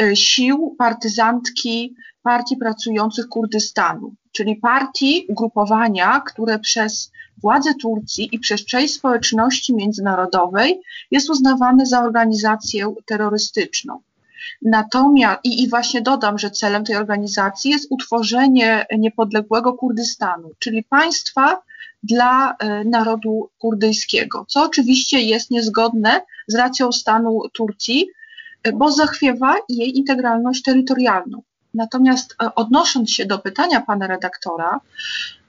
y, 0.02 0.16
sił 0.16 0.74
partyzantki 0.78 1.94
Partii 2.22 2.56
Pracujących 2.56 3.28
Kurdystanu, 3.28 4.14
czyli 4.32 4.56
partii, 4.56 5.26
ugrupowania, 5.28 6.20
które 6.20 6.58
przez 6.58 7.12
władze 7.42 7.74
Turcji 7.74 8.28
i 8.32 8.38
przez 8.38 8.64
część 8.64 8.94
społeczności 8.94 9.74
międzynarodowej 9.74 10.80
jest 11.10 11.30
uznawane 11.30 11.86
za 11.86 12.00
organizację 12.00 12.94
terrorystyczną. 13.06 14.00
Natomiast, 14.62 15.40
i, 15.44 15.62
i 15.62 15.68
właśnie 15.68 16.02
dodam, 16.02 16.38
że 16.38 16.50
celem 16.50 16.84
tej 16.84 16.96
organizacji 16.96 17.70
jest 17.70 17.86
utworzenie 17.90 18.86
niepodległego 18.98 19.72
Kurdystanu, 19.72 20.50
czyli 20.58 20.84
państwa 20.84 21.62
dla 22.02 22.56
e, 22.58 22.84
narodu 22.84 23.50
kurdyjskiego, 23.58 24.44
co 24.48 24.64
oczywiście 24.64 25.20
jest 25.20 25.50
niezgodne 25.50 26.20
z 26.46 26.54
racją 26.54 26.92
stanu 26.92 27.40
Turcji, 27.52 28.08
e, 28.62 28.72
bo 28.72 28.92
zachwiewa 28.92 29.56
jej 29.68 29.98
integralność 29.98 30.62
terytorialną. 30.62 31.42
Natomiast 31.74 32.34
e, 32.42 32.54
odnosząc 32.54 33.10
się 33.10 33.26
do 33.26 33.38
pytania 33.38 33.80
pana 33.80 34.06
redaktora, 34.06 34.80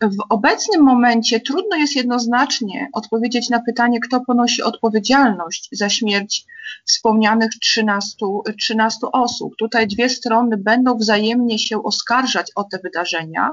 w 0.01 0.17
obecnym 0.29 0.83
momencie 0.83 1.39
trudno 1.39 1.77
jest 1.77 1.95
jednoznacznie 1.95 2.89
odpowiedzieć 2.93 3.49
na 3.49 3.59
pytanie, 3.59 3.99
kto 3.99 4.21
ponosi 4.21 4.63
odpowiedzialność 4.63 5.69
za 5.71 5.89
śmierć 5.89 6.45
wspomnianych 6.85 7.51
13, 7.61 8.15
13 8.59 8.97
osób. 9.13 9.55
Tutaj 9.57 9.87
dwie 9.87 10.09
strony 10.09 10.57
będą 10.57 10.97
wzajemnie 10.97 11.59
się 11.59 11.83
oskarżać 11.83 12.51
o 12.55 12.63
te 12.63 12.79
wydarzenia, 12.83 13.51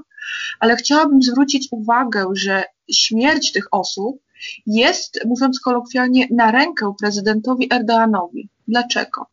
ale 0.61 0.77
chciałabym 0.77 1.23
zwrócić 1.23 1.69
uwagę, 1.71 2.27
że 2.33 2.65
śmierć 2.93 3.53
tych 3.53 3.65
osób 3.71 4.23
jest, 4.67 5.21
mówiąc 5.27 5.61
kolokwialnie, 5.61 6.27
na 6.31 6.51
rękę 6.51 6.95
prezydentowi 7.01 7.69
Erdoğanowi. 7.69 8.49
Dlaczego? 8.69 9.27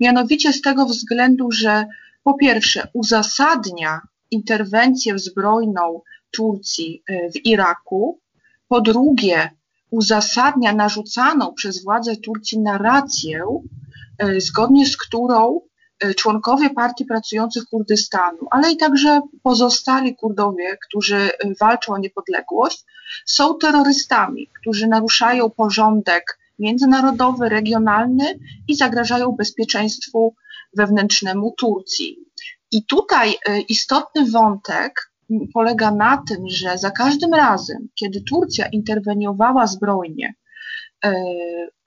Mianowicie 0.00 0.52
z 0.52 0.60
tego 0.60 0.86
względu, 0.86 1.52
że 1.52 1.86
po 2.26 2.34
pierwsze 2.34 2.88
uzasadnia 2.92 4.00
interwencję 4.30 5.18
zbrojną 5.18 6.00
Turcji 6.30 7.02
e, 7.08 7.30
w 7.30 7.46
Iraku, 7.46 8.20
po 8.68 8.80
drugie 8.80 9.50
uzasadnia 9.90 10.72
narzucaną 10.72 11.54
przez 11.54 11.84
władze 11.84 12.16
Turcji 12.16 12.58
narrację, 12.58 13.44
e, 14.18 14.40
zgodnie 14.40 14.86
z 14.86 14.96
którą 14.96 15.60
e, 16.00 16.14
członkowie 16.14 16.70
Partii 16.70 17.04
Pracujących 17.04 17.64
Kurdystanu, 17.64 18.46
ale 18.50 18.72
i 18.72 18.76
także 18.76 19.20
pozostali 19.42 20.16
Kurdowie, 20.16 20.76
którzy 20.88 21.30
walczą 21.60 21.92
o 21.92 21.98
niepodległość, 21.98 22.84
są 23.26 23.58
terrorystami, 23.58 24.48
którzy 24.60 24.86
naruszają 24.86 25.50
porządek 25.50 26.38
międzynarodowy, 26.58 27.48
regionalny 27.48 28.38
i 28.68 28.76
zagrażają 28.76 29.32
bezpieczeństwu 29.32 30.34
wewnętrznemu 30.76 31.54
Turcji. 31.58 32.18
I 32.72 32.84
tutaj 32.84 33.30
y, 33.30 33.60
istotny 33.60 34.30
wątek 34.30 35.12
polega 35.54 35.90
na 35.90 36.22
tym, 36.28 36.48
że 36.48 36.78
za 36.78 36.90
każdym 36.90 37.34
razem, 37.34 37.88
kiedy 37.94 38.20
Turcja 38.20 38.66
interweniowała 38.66 39.66
zbrojnie, 39.66 40.34
y, 41.06 41.10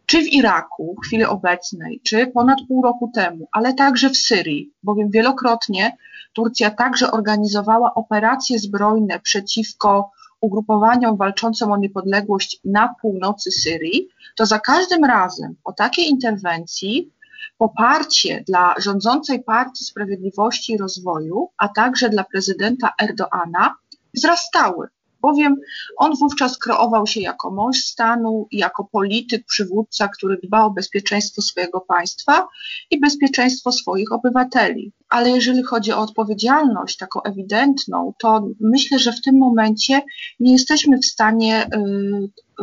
czy 0.06 0.22
w 0.22 0.34
Iraku 0.34 0.96
w 0.98 1.08
chwili 1.08 1.26
obecnej, 1.26 2.02
czy 2.04 2.28
ponad 2.28 2.58
pół 2.68 2.84
roku 2.84 3.12
temu, 3.16 3.48
ale 3.52 3.74
także 3.74 4.10
w 4.10 4.18
Syrii, 4.18 4.74
bowiem 4.84 5.10
wielokrotnie 5.10 5.98
Turcja 6.34 6.72
także 6.72 7.12
organizowała 7.12 7.94
operacje 7.94 8.60
zbrojne 8.60 9.20
przeciwko 9.20 10.12
ugrupowaniom 10.42 11.18
walczącym 11.18 11.72
o 11.72 11.78
niepodległość 11.78 12.60
na 12.66 12.96
północy 13.02 13.52
Syrii, 13.52 14.08
to 14.36 14.46
za 14.46 14.60
każdym 14.60 15.06
razem 15.06 15.56
po 15.64 15.74
takiej 15.74 16.10
interwencji 16.10 17.12
poparcie 17.58 18.44
dla 18.48 18.76
rządzącej 18.78 19.44
Partii 19.44 19.86
Sprawiedliwości 19.86 20.74
i 20.74 20.78
Rozwoju, 20.78 21.50
a 21.58 21.68
także 21.68 22.10
dla 22.10 22.24
prezydenta 22.24 22.94
Erdoana 23.02 23.76
wzrastały, 24.16 24.88
bowiem 25.22 25.56
on 25.98 26.16
wówczas 26.16 26.58
kreował 26.58 27.08
się 27.08 27.22
jako 27.22 27.52
mąż 27.52 27.78
stanu, 27.78 28.48
jako 28.52 28.84
polityk, 28.84 29.46
przywódca, 29.46 30.08
który 30.08 30.38
dba 30.44 30.64
o 30.64 30.72
bezpieczeństwo 30.72 31.42
swojego 31.42 31.82
państwa 31.82 32.48
i 32.92 33.00
bezpieczeństwo 33.00 33.72
swoich 33.72 34.12
obywateli. 34.12 34.92
Ale 35.10 35.30
jeżeli 35.30 35.64
chodzi 35.64 35.92
o 35.92 36.00
odpowiedzialność 36.00 36.98
taką 36.98 37.24
ewidentną, 37.24 38.14
to 38.20 38.48
myślę, 38.60 39.00
że 39.00 39.12
w 39.12 39.22
tym 39.22 39.38
momencie 39.38 40.02
nie 40.40 40.52
jesteśmy 40.52 40.98
w 40.98 41.06
stanie 41.06 41.66
y, 41.66 41.68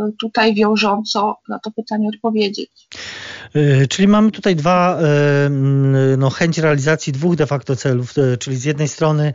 y, 0.08 0.12
tutaj 0.18 0.54
wiążąco 0.54 1.36
na 1.48 1.58
to 1.58 1.70
pytanie 1.70 2.08
odpowiedzieć. 2.08 2.70
E, 3.54 3.86
czyli 3.86 4.08
mamy 4.08 4.30
tutaj 4.30 4.56
dwa, 4.56 4.98
e, 5.00 5.50
no, 6.18 6.30
chęć 6.30 6.58
realizacji 6.58 7.12
dwóch 7.12 7.36
de 7.36 7.46
facto 7.46 7.76
celów, 7.76 8.14
czyli 8.38 8.56
z 8.56 8.64
jednej 8.64 8.88
strony 8.88 9.32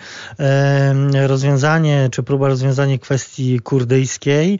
rozwiązanie, 1.28 2.10
czy 2.12 2.24
próba 2.24 2.48
rozwiązania 2.48 2.98
kwestii 2.98 3.60
kurdyjskiej, 3.60 4.60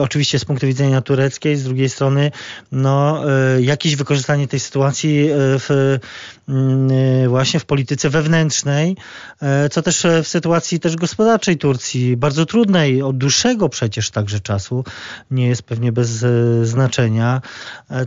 oczywiście 0.00 0.38
z 0.38 0.44
punktu 0.44 0.66
widzenia 0.66 1.00
tureckiej, 1.00 1.56
z 1.56 1.64
drugiej 1.64 1.88
strony 1.88 2.30
no, 2.72 3.22
jakieś 3.60 3.96
wykorzystanie 3.96 4.48
tej 4.48 4.60
sytuacji 4.60 5.28
w, 5.32 5.98
właśnie 7.28 7.60
w 7.60 7.64
polityce 7.68 8.10
wewnętrznej, 8.10 8.96
co 9.70 9.82
też 9.82 10.06
w 10.22 10.28
sytuacji 10.28 10.80
też 10.80 10.96
gospodarczej 10.96 11.58
Turcji, 11.58 12.16
bardzo 12.16 12.46
trudnej, 12.46 13.02
od 13.02 13.18
dłuższego 13.18 13.68
przecież 13.68 14.10
także 14.10 14.40
czasu, 14.40 14.84
nie 15.30 15.48
jest 15.48 15.62
pewnie 15.62 15.92
bez 15.92 16.24
znaczenia, 16.62 17.40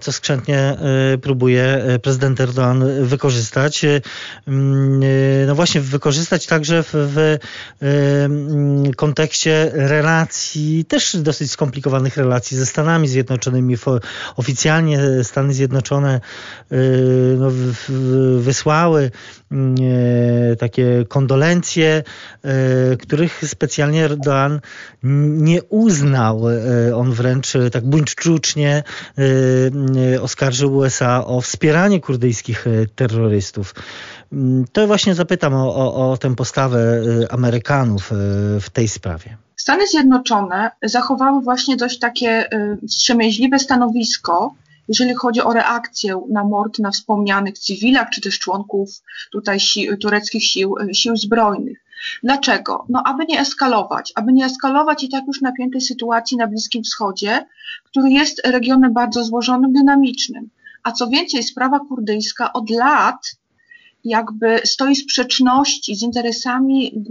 co 0.02 0.12
skrzętnie 0.12 0.72
E, 0.82 1.18
próbuje 1.18 1.64
e, 1.64 2.00
prezydent 2.00 2.40
Erdoğan 2.40 3.04
wykorzystać. 3.04 3.86
E, 3.86 4.02
mm, 4.48 5.48
no 5.48 5.56
właśnie, 5.56 5.82
wykorzystać 5.82 6.46
także 6.46 6.84
w, 6.84 6.90
w 6.94 7.38
mm, 7.82 8.94
kontekście 8.94 9.72
relacji, 9.74 10.86
też 10.86 11.18
dosyć 11.18 11.52
skomplikowanych 11.52 12.18
relacji 12.18 12.58
ze 12.58 12.66
Stanami 12.66 13.08
Zjednoczonymi. 13.08 13.76
Oficjalnie 14.36 15.00
Stany 15.24 15.54
Zjednoczone 15.54 16.22
no, 17.38 17.52
wysłały 18.38 19.12
takie 20.60 21.06
kondolencje, 21.08 22.04
których 23.02 23.44
specjalnie 23.48 24.10
Erdoğan 24.10 24.60
nie 25.44 25.64
uznał. 25.64 26.42
On 26.96 27.12
wręcz 27.12 27.54
tak 27.72 27.84
buńczucznie 27.84 28.84
oskarżył 30.22 30.78
USA 30.78 31.26
o 31.26 31.42
wspieranie 31.42 32.00
kurdyjskich 32.00 32.68
e, 32.68 32.70
terrorystów. 32.96 33.76
Mm, 34.34 34.66
to 34.72 34.88
właśnie 34.88 35.16
zapytam 35.16 35.54
o, 35.54 35.76
o, 35.76 36.12
o 36.12 36.18
tę 36.18 36.36
postawę 36.36 36.80
e, 36.80 37.32
Amerykanów 37.32 38.12
e, 38.12 38.16
w 38.60 38.70
tej 38.70 38.88
sprawie. 38.88 39.38
Stany 39.56 39.88
Zjednoczone 39.88 40.72
zachowały 40.84 41.42
właśnie 41.42 41.78
dość 41.78 42.00
takie 42.00 42.50
wstrzemięźliwe 42.88 43.60
stanowisko, 43.60 44.54
jeżeli 44.92 45.14
chodzi 45.14 45.42
o 45.42 45.54
reakcję 45.54 46.22
na 46.30 46.44
mord 46.44 46.80
na 46.80 46.92
wspomnianych 46.92 47.60
cywilach, 47.60 48.10
czy 48.10 48.22
też 48.22 48.40
członków 48.40 48.90
tutaj 49.32 49.60
si 49.60 49.98
tureckich 49.98 50.46
sił, 50.46 50.76
sił 50.94 51.18
zbrojnych. 51.18 51.78
Dlaczego? 52.24 52.86
No, 52.90 53.04
aby 53.06 53.26
nie 53.26 53.40
eskalować, 53.40 54.12
aby 54.16 54.34
nie 54.34 54.46
eskalować 54.46 55.04
i 55.04 55.10
tak 55.10 55.24
już 55.28 55.42
napiętej 55.42 55.82
sytuacji 55.82 56.38
na 56.38 56.48
Bliskim 56.48 56.84
Wschodzie, 56.84 57.46
który 57.84 58.10
jest 58.10 58.42
regionem 58.48 58.94
bardzo 58.94 59.24
złożonym, 59.24 59.74
dynamicznym. 59.74 60.50
A 60.84 60.92
co 60.92 61.08
więcej, 61.08 61.44
sprawa 61.44 61.80
kurdyjska 61.80 62.54
od 62.54 62.70
lat 62.70 63.36
jakby 64.04 64.62
stoi 64.66 64.96
w 64.96 64.98
sprzeczności 64.98 65.96
z 65.96 66.02
interesami, 66.02 67.04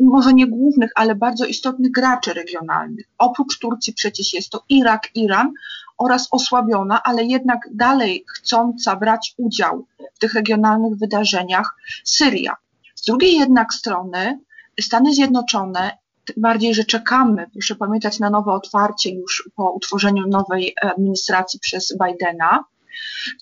może 0.00 0.34
nie 0.34 0.46
głównych, 0.46 0.90
ale 0.94 1.14
bardzo 1.14 1.44
istotnych 1.44 1.90
graczy 1.90 2.32
regionalnych. 2.32 3.06
Oprócz 3.18 3.58
Turcji 3.58 3.92
przecież 3.92 4.34
jest 4.34 4.50
to 4.50 4.64
Irak, 4.68 5.08
Iran 5.14 5.52
oraz 6.00 6.28
osłabiona, 6.30 7.02
ale 7.02 7.24
jednak 7.24 7.60
dalej 7.74 8.24
chcąca 8.28 8.96
brać 8.96 9.34
udział 9.36 9.86
w 10.14 10.18
tych 10.18 10.34
regionalnych 10.34 10.98
wydarzeniach 10.98 11.76
Syria. 12.04 12.56
Z 12.94 13.04
drugiej 13.04 13.38
jednak 13.38 13.74
strony 13.74 14.40
Stany 14.80 15.14
Zjednoczone, 15.14 15.98
tym 16.24 16.42
bardziej, 16.42 16.74
że 16.74 16.84
czekamy, 16.84 17.46
proszę 17.52 17.74
pamiętać, 17.74 18.18
na 18.18 18.30
nowe 18.30 18.52
otwarcie 18.52 19.10
już 19.14 19.50
po 19.56 19.70
utworzeniu 19.70 20.26
nowej 20.28 20.74
administracji 20.82 21.60
przez 21.60 21.96
Bidena, 22.04 22.64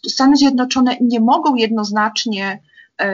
Stany 0.09 0.37
Zjednoczone 0.37 0.97
nie 1.01 1.21
mogą 1.21 1.55
jednoznacznie 1.55 2.63
e, 3.01 3.09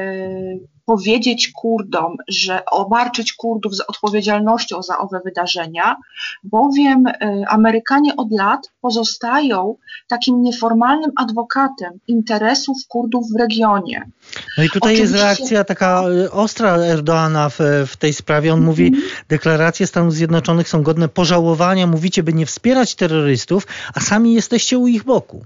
powiedzieć 0.84 1.52
Kurdom, 1.52 2.16
że 2.28 2.64
obarczyć 2.64 3.32
Kurdów 3.32 3.76
z 3.76 3.80
odpowiedzialnością 3.80 4.82
za 4.82 4.98
owe 4.98 5.20
wydarzenia, 5.24 5.96
bowiem 6.44 7.06
e, 7.06 7.44
Amerykanie 7.48 8.16
od 8.16 8.32
lat 8.32 8.70
pozostają 8.80 9.76
takim 10.08 10.42
nieformalnym 10.42 11.10
adwokatem 11.16 11.92
interesów 12.08 12.76
Kurdów 12.88 13.24
w 13.32 13.40
regionie. 13.40 14.10
No 14.58 14.64
i 14.64 14.70
tutaj 14.70 14.94
Oczywiście... 14.94 15.02
jest 15.02 15.24
reakcja 15.24 15.64
taka 15.64 16.02
e, 16.24 16.30
ostra 16.30 16.76
Erdoana 16.76 17.48
w, 17.48 17.58
w 17.86 17.96
tej 17.96 18.12
sprawie. 18.12 18.52
On 18.52 18.58
mm 18.58 18.64
-hmm. 18.64 18.70
mówi, 18.70 18.86
mhm. 18.86 19.04
deklaracje 19.28 19.86
Stanów 19.86 20.14
Zjednoczonych 20.14 20.68
są 20.68 20.82
godne 20.82 21.08
pożałowania, 21.08 21.86
mówicie, 21.86 22.22
by 22.22 22.32
nie 22.32 22.46
wspierać 22.46 22.94
terrorystów, 22.94 23.66
a 23.94 24.00
sami 24.00 24.34
jesteście 24.34 24.78
u 24.78 24.88
ich 24.88 25.04
boku. 25.04 25.44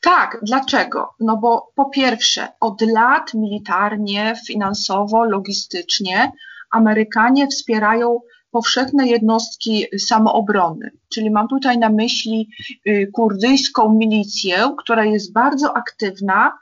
Tak, 0.00 0.38
dlaczego? 0.42 1.14
No 1.20 1.36
bo 1.36 1.72
po 1.74 1.84
pierwsze, 1.84 2.48
od 2.60 2.80
lat 2.80 3.34
militarnie, 3.34 4.34
finansowo, 4.46 5.24
logistycznie 5.24 6.32
Amerykanie 6.70 7.48
wspierają 7.48 8.20
powszechne 8.50 9.06
jednostki 9.06 9.86
samoobrony. 9.98 10.90
Czyli 11.08 11.30
mam 11.30 11.48
tutaj 11.48 11.78
na 11.78 11.88
myśli 11.88 12.48
y, 12.86 13.10
kurdyjską 13.12 13.94
milicję, 13.94 14.74
która 14.78 15.04
jest 15.04 15.32
bardzo 15.32 15.76
aktywna 15.76 16.52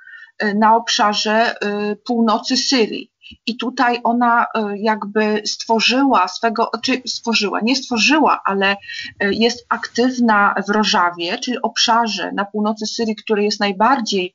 y, 0.42 0.54
na 0.54 0.76
obszarze 0.76 1.54
y, 1.54 1.96
północy 1.96 2.56
Syrii. 2.56 3.12
I 3.47 3.57
tutaj 3.57 4.01
ona 4.05 4.47
e, 4.55 4.79
jakby 4.79 5.42
stworzyła 5.47 6.29
swego, 6.29 6.71
czy 6.83 7.03
stworzyła, 7.07 7.61
nie 7.61 7.77
stworzyła, 7.77 8.40
ale 8.45 8.77
e, 9.21 9.33
jest 9.33 9.66
aktywna 9.68 10.55
w 10.68 10.71
Rożawie, 10.71 11.38
czyli 11.38 11.62
obszarze 11.62 12.33
na 12.33 12.45
północy 12.45 12.87
Syrii, 12.87 13.16
który 13.16 13.45
jest 13.45 13.61
najbardziej 13.61 14.33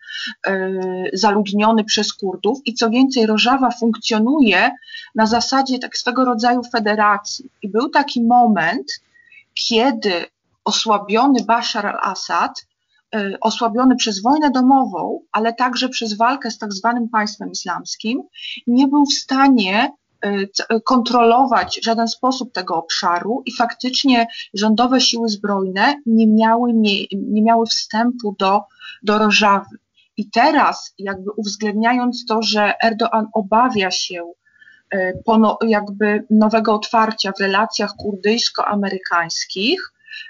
e, 0.48 0.70
zaludniony 1.14 1.84
przez 1.84 2.14
Kurdów. 2.14 2.60
I 2.66 2.74
co 2.74 2.90
więcej, 2.90 3.26
Rożawa 3.26 3.72
funkcjonuje 3.72 4.72
na 5.16 5.26
zasadzie 5.26 5.80
tak 5.80 5.98
swego 5.98 6.26
rodzaju 6.26 6.62
federacji. 6.64 7.50
I 7.62 7.70
był 7.70 7.90
taki 7.90 8.24
moment, 8.24 8.88
kiedy 9.54 10.26
osłabiony 10.66 11.44
Bashar 11.44 11.86
al-Assad 11.86 12.66
osłabiony 13.41 13.96
przez 13.96 14.22
wojnę 14.22 14.52
domową, 14.52 15.22
ale 15.32 15.54
także 15.54 15.89
przez 15.89 16.17
walkę 16.17 16.52
z 16.52 16.58
tak 16.58 16.74
zwanym 16.74 17.10
państwem 17.10 17.52
islamskim, 17.52 18.24
nie 18.67 18.88
był 18.88 19.06
w 19.06 19.13
stanie 19.13 19.91
y, 20.26 20.50
kontrolować 20.86 21.80
w 21.80 21.86
żaden 21.86 22.08
sposób 22.08 22.54
tego 22.54 22.76
obszaru 22.76 23.43
i 23.46 23.56
faktycznie 23.56 24.28
rządowe 24.54 25.02
siły 25.02 25.30
zbrojne 25.30 25.96
nie 26.06 26.28
miały, 26.28 26.74
nie, 26.74 27.06
nie 27.12 27.41
miały 27.41 27.65
wstępu 27.65 28.36
do, 28.39 28.62
do 29.04 29.17
Rożawy. 29.17 29.78
I 30.17 30.30
teraz, 30.30 30.93
jakby 31.00 31.32
uwzględniając 31.38 32.26
to, 32.26 32.41
że 32.41 32.74
Erdoğan 32.84 33.26
obawia 33.34 33.91
się 33.91 34.32
jakby 35.62 36.26
nowego 36.30 36.74
otwarcia 36.74 37.32
w 37.32 37.41
relacjach 37.41 37.93
kurdyjsko-amerykańskich, 37.98 39.78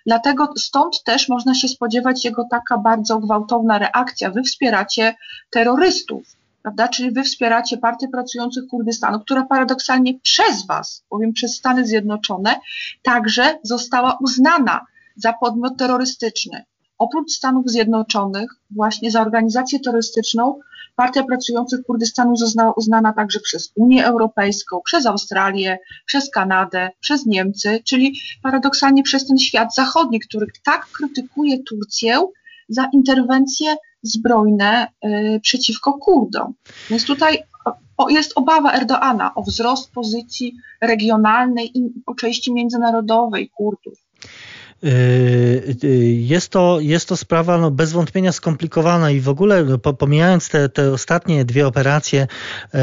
Dlatego 0.06 0.54
stąd 0.58 1.04
też 1.04 1.30
można 1.30 1.56
się 1.56 1.68
spodziewać 1.68 2.26
jego 2.26 2.48
taka 2.52 2.78
bardzo 2.78 3.20
gwałtowna 3.20 3.78
reakcja. 3.78 4.32
Wy 4.32 4.44
wspieracie 4.44 5.16
terrorystów, 5.50 6.24
prawda? 6.62 6.88
Czyli 6.88 7.12
wy 7.12 7.24
wspieracie 7.24 7.78
Partię 7.78 8.08
Pracujących 8.08 8.68
Kurdystanu, 8.68 9.20
która 9.20 9.46
paradoksalnie 9.46 10.20
przez 10.20 10.66
was, 10.66 11.04
bowiem 11.10 11.34
przez 11.34 11.56
Stany 11.56 11.88
Zjednoczone, 11.88 12.60
także 13.04 13.60
została 13.64 14.18
uznana 14.22 14.86
za 15.16 15.34
podmiot 15.34 15.78
terrorystyczny. 15.78 16.66
Oprócz 16.98 17.32
Stanów 17.32 17.70
Zjednoczonych, 17.70 18.52
właśnie 18.72 19.12
za 19.12 19.22
organizację 19.22 19.80
terrorystyczną 19.80 20.60
Partia 20.96 21.24
Pracujących 21.24 21.86
Kurdystanu 21.86 22.36
została 22.36 22.72
uznana 22.72 23.14
także 23.14 23.40
przez 23.40 23.72
Unię 23.76 24.06
Europejską, 24.06 24.82
przez 24.86 25.06
Australię, 25.06 25.80
przez 26.06 26.30
Kanadę, 26.30 26.90
przez 27.00 27.26
Niemcy, 27.26 27.80
czyli 27.86 28.20
paradoksalnie 28.44 29.04
przez 29.04 29.28
ten 29.28 29.38
świat 29.38 29.76
zachodni, 29.76 30.20
który 30.20 30.48
tak 30.66 30.88
krytykuje 30.88 31.64
Turcję 31.64 32.20
za 32.70 32.90
interwencje 32.94 33.76
zbrojne 34.02 34.88
y, 35.06 35.40
przeciwko 35.44 35.94
Kurdom. 35.94 36.54
Więc 36.90 37.06
tutaj 37.06 37.44
o, 37.98 38.10
jest 38.10 38.32
obawa 38.36 38.74
Erdoana 38.74 39.36
o 39.36 39.44
wzrost 39.44 39.92
pozycji 39.92 40.56
regionalnej 40.82 41.78
i 41.78 41.94
oczywiście 42.06 42.54
międzynarodowej 42.54 43.50
Kurdów. 43.50 44.00
Yy, 44.84 45.76
yy, 45.84 46.06
jest 46.14 46.50
to, 46.50 46.78
jest 46.82 47.08
to 47.10 47.18
sprawa 47.18 47.58
no, 47.58 47.72
bez 47.72 47.92
wątpienia 47.92 48.32
skomplikowana 48.32 49.12
i 49.12 49.20
w 49.20 49.30
ogóle 49.30 49.64
no, 49.64 49.78
pomijając 49.78 50.50
te, 50.50 50.70
te 50.70 50.92
ostatnie 50.92 51.46
dwie 51.46 51.68
operacje, 51.68 52.28
yy, 52.74 52.80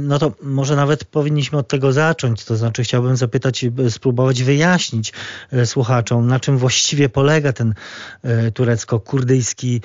no 0.00 0.18
to 0.18 0.32
może 0.42 0.76
nawet 0.76 1.04
powinniśmy 1.04 1.58
od 1.58 1.68
tego 1.68 1.92
zacząć. 1.92 2.44
To 2.44 2.56
znaczy 2.56 2.84
chciałbym 2.84 3.16
zapytać, 3.16 3.64
spróbować 3.90 4.42
wyjaśnić 4.42 5.12
słuchaczom, 5.64 6.26
na 6.26 6.40
czym 6.40 6.58
właściwie 6.58 7.08
polega 7.08 7.52
ten 7.52 7.74
turecko-kurdyjski 8.54 9.80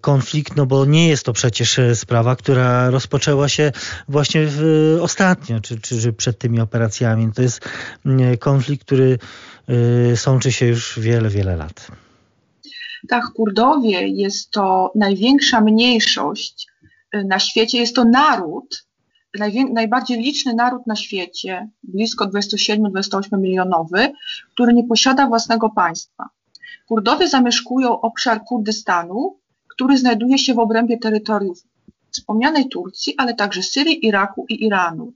konflikt, 0.00 0.56
no 0.56 0.66
bo 0.66 0.84
nie 0.84 1.08
jest 1.08 1.24
to 1.24 1.32
przecież 1.32 1.80
sprawa, 1.94 2.36
która 2.36 2.90
rozpoczęła 2.90 3.48
się 3.48 3.72
właśnie 4.08 4.46
w, 4.46 4.98
ostatnio, 5.00 5.60
czy, 5.60 5.80
czy 5.80 6.12
przed 6.12 6.38
tymi 6.38 6.60
operacjami. 6.60 7.32
To 7.32 7.42
jest 7.42 7.60
konflikt, 8.38 8.84
który 8.86 9.18
sączy 10.16 10.52
się 10.52 10.66
już 10.66 11.00
wiele, 11.00 11.28
wiele 11.28 11.56
lat. 11.56 11.88
Tak, 13.08 13.24
Kurdowie 13.24 14.08
jest 14.08 14.50
to 14.50 14.92
największa 14.94 15.60
mniejszość 15.60 16.66
y, 17.14 17.24
na 17.24 17.38
świecie, 17.38 17.78
jest 17.78 17.96
to 17.96 18.04
naród, 18.04 18.86
najbardziej 19.72 20.18
liczny 20.18 20.54
naród 20.54 20.86
na 20.86 20.96
świecie, 20.96 21.68
blisko 21.82 22.26
27-28 22.26 23.38
milionowy, 23.38 24.12
który 24.54 24.72
nie 24.72 24.84
posiada 24.84 25.26
własnego 25.26 25.70
państwa. 25.70 26.28
Kurdowie 26.88 27.28
zamieszkują 27.28 28.00
obszar 28.00 28.44
Kurdystanu, 28.44 29.38
który 29.68 29.98
znajduje 29.98 30.38
się 30.38 30.54
w 30.54 30.58
obrębie 30.58 30.98
terytoriów 30.98 31.62
wspomnianej 32.10 32.68
Turcji, 32.68 33.14
ale 33.18 33.34
także 33.34 33.62
Syrii, 33.62 34.06
Iraku 34.06 34.46
i 34.48 34.64
Iranu. 34.64 35.12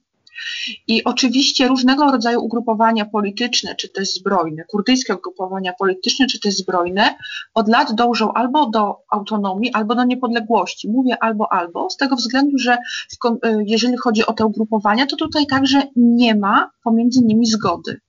I 0.88 1.04
oczywiście 1.04 1.68
różnego 1.68 2.04
rodzaju 2.04 2.44
ugrupowania 2.44 3.04
polityczne, 3.04 3.74
czy 3.74 3.88
też 3.88 4.12
zbrojne, 4.14 4.64
kurdyjskie 4.64 5.16
ugrupowania 5.16 5.72
polityczne, 5.72 6.26
czy 6.26 6.40
też 6.40 6.54
zbrojne, 6.54 7.14
od 7.54 7.68
lat 7.68 7.94
dążą 7.94 8.32
albo 8.32 8.66
do 8.70 8.98
autonomii, 9.10 9.72
albo 9.72 9.94
do 9.94 10.04
niepodległości. 10.04 10.88
Mówię 10.88 11.16
albo, 11.22 11.52
albo, 11.52 11.90
z 11.90 11.96
tego 11.96 12.16
względu, 12.16 12.58
że 12.58 12.78
y, 13.26 13.38
jeżeli 13.66 13.96
chodzi 13.96 14.26
o 14.26 14.32
te 14.32 14.46
ugrupowania, 14.46 15.06
to 15.06 15.16
tutaj 15.16 15.46
także 15.46 15.82
nie 15.96 16.34
ma 16.34 16.70
pomiędzy 16.82 17.20
nimi 17.20 17.46
zgody. 17.46 18.00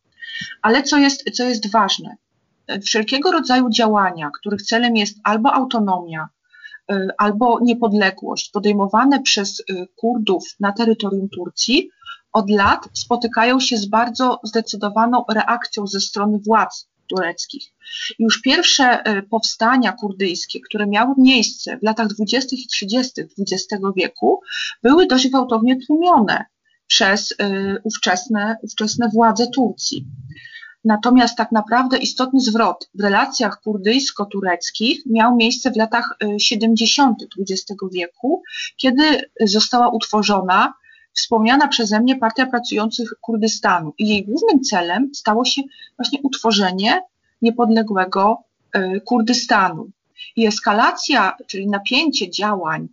Ale 0.61 0.83
co 0.83 0.97
jest, 0.97 1.31
co 1.31 1.43
jest 1.43 1.71
ważne, 1.71 2.15
wszelkiego 2.85 3.31
rodzaju 3.31 3.69
działania, 3.69 4.31
których 4.39 4.61
celem 4.61 4.95
jest 4.95 5.17
albo 5.23 5.53
autonomia, 5.53 6.27
albo 7.17 7.59
niepodległość 7.61 8.49
podejmowane 8.49 9.21
przez 9.21 9.59
y, 9.59 9.87
Kurdów 9.95 10.43
na 10.59 10.71
terytorium 10.71 11.29
Turcji 11.29 11.89
od 12.33 12.49
lat 12.49 12.89
spotykają 12.93 13.59
się 13.59 13.77
z 13.77 13.85
bardzo 13.85 14.39
zdecydowaną 14.43 15.23
reakcją 15.33 15.87
ze 15.87 15.99
strony 15.99 16.39
władz 16.45 16.87
tureckich. 17.07 17.73
Już 18.19 18.41
pierwsze 18.41 18.83
e, 18.83 19.21
powstania 19.21 19.91
kurdyjskie, 19.91 20.59
które 20.59 20.87
miały 20.87 21.13
miejsce 21.17 21.77
w 21.77 21.83
latach 21.83 22.07
20. 22.07 22.55
i 22.55 22.67
30. 22.67 23.21
XX 23.21 23.83
wieku, 23.95 24.41
były 24.83 25.07
dość 25.07 25.27
gwałtownie 25.27 25.77
tłumione 25.87 26.45
przez 26.87 27.33
ówczesne, 27.83 28.55
ówczesne 28.61 29.09
władze 29.13 29.47
Turcji. 29.47 30.05
Natomiast 30.85 31.37
tak 31.37 31.51
naprawdę 31.51 31.97
istotny 31.97 32.39
zwrot 32.39 32.89
w 32.93 33.01
relacjach 33.01 33.61
kurdyjsko-tureckich 33.61 34.97
miał 35.05 35.35
miejsce 35.35 35.71
w 35.71 35.77
latach 35.77 36.17
70. 36.37 37.21
E, 37.21 37.25
XX 37.39 37.81
wieku, 37.91 38.43
kiedy 38.77 39.21
została 39.41 39.89
utworzona 39.89 40.73
wspomniana 41.13 41.67
przeze 41.67 41.99
mnie 41.99 42.15
Partia 42.15 42.45
Pracujących 42.45 43.13
Kurdystanu. 43.21 43.93
I 43.97 44.07
jej 44.07 44.25
głównym 44.25 44.63
celem 44.63 45.09
stało 45.15 45.45
się 45.45 45.61
właśnie 45.97 46.19
utworzenie 46.23 47.01
niepodległego 47.41 48.43
e, 48.73 48.99
Kurdystanu. 48.99 49.89
I 50.35 50.47
eskalacja, 50.47 51.37
czyli 51.47 51.67
napięcie 51.67 52.29
działań, 52.29 52.87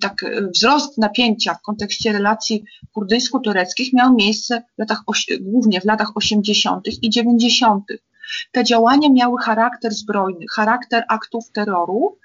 tak, 0.00 0.22
e, 0.22 0.42
wzrost 0.54 0.98
napięcia 0.98 1.54
w 1.54 1.62
kontekście 1.62 2.12
relacji 2.12 2.64
kurdyjsko-tureckich 2.92 3.92
miał 3.92 4.14
miejsce 4.14 4.62
w 4.76 4.78
latach, 4.78 5.02
głównie 5.40 5.80
w 5.80 5.84
latach 5.84 6.16
80. 6.16 6.86
i 7.02 7.10
90. 7.10 7.84
Te 8.52 8.64
działania 8.64 9.08
miały 9.08 9.40
charakter 9.42 9.92
zbrojny, 9.94 10.46
charakter 10.50 11.04
aktów 11.08 11.50
terroru. 11.52 12.18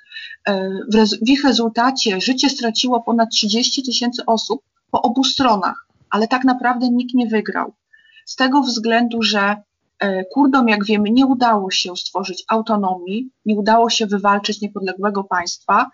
W, 0.94 1.30
ich 1.30 1.44
rezultacie 1.44 2.22
życie 2.22 2.50
straciło 2.50 3.02
ponad 3.02 3.30
30 3.30 3.84
tysięcy 3.84 4.26
osób, 4.26 4.62
po 4.92 5.02
obu 5.02 5.24
stronach, 5.24 5.88
ale 6.10 6.28
tak 6.28 6.44
naprawdę 6.44 6.90
nikt 6.90 7.14
nie 7.14 7.28
wygrał. 7.28 7.74
Z 8.26 8.36
tego 8.36 8.62
względu, 8.62 9.22
że 9.22 9.56
Kurdom, 10.32 10.70
jak 10.70 10.86
wiemy, 10.86 11.10
nie 11.10 11.26
udało 11.26 11.72
się 11.72 11.98
stworzyć 11.98 12.44
autonomii, 12.48 13.30
nie 13.46 13.56
udało 13.56 13.90
się 13.90 14.06
wywalczyć 14.06 14.62
niepodległego 14.62 15.24
państwa. 15.24 15.90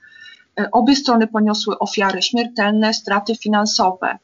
E, 0.59 0.71
obie 0.71 0.95
strony 0.95 1.27
poniosły 1.27 1.79
ofiary 1.79 2.21
śmiertelne, 2.21 2.93
straty 2.93 3.35
finansowe. 3.35 4.17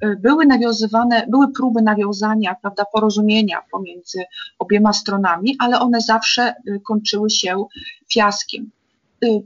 E, 0.00 0.16
były 0.16 0.46
nawiązywane, 0.46 1.26
były 1.28 1.52
próby 1.52 1.82
nawiązania 1.82 2.54
prawda, 2.62 2.84
porozumienia 2.92 3.62
pomiędzy 3.70 4.24
obiema 4.58 4.92
stronami, 4.92 5.56
ale 5.58 5.80
one 5.80 6.00
zawsze 6.00 6.54
kończyły 6.84 7.30
się 7.30 7.64
fiaskiem. 8.12 8.70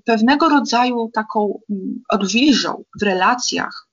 Pewnego 0.05 0.49
rodzaju 0.49 1.11
taką 1.15 1.61
mm, 1.71 2.03
odwilżą 2.09 2.85
w 3.01 3.03
relacjach 3.03 3.89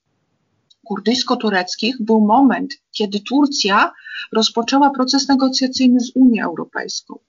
kurdyjsko-tureckich 0.84 1.95
był 1.99 2.21
moment, 2.21 2.73
kiedy 2.91 3.19
Turcja 3.19 3.91
rozpoczęła 4.32 4.89
proces 4.89 5.28
negocjacyjny 5.28 5.99
z 5.99 6.12
Unią 6.15 6.45
Europejską. 6.45 7.19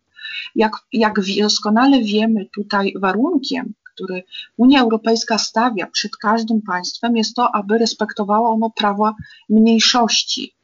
Jak, 0.54 0.72
jak 0.92 1.20
doskonale 1.40 2.02
wiemy, 2.02 2.46
tutaj 2.54 2.94
warunkiem, 3.00 3.74
który 4.00 4.22
Unia 4.56 4.82
Europejska 4.82 5.38
stawia 5.38 5.86
przed 5.86 6.16
każdym 6.16 6.62
państwem, 6.62 7.16
jest 7.16 7.36
to, 7.36 7.54
aby 7.54 7.78
respektowało 7.78 8.50
ono 8.50 8.70
prawa 8.70 9.14
mniejszości. 9.48 10.54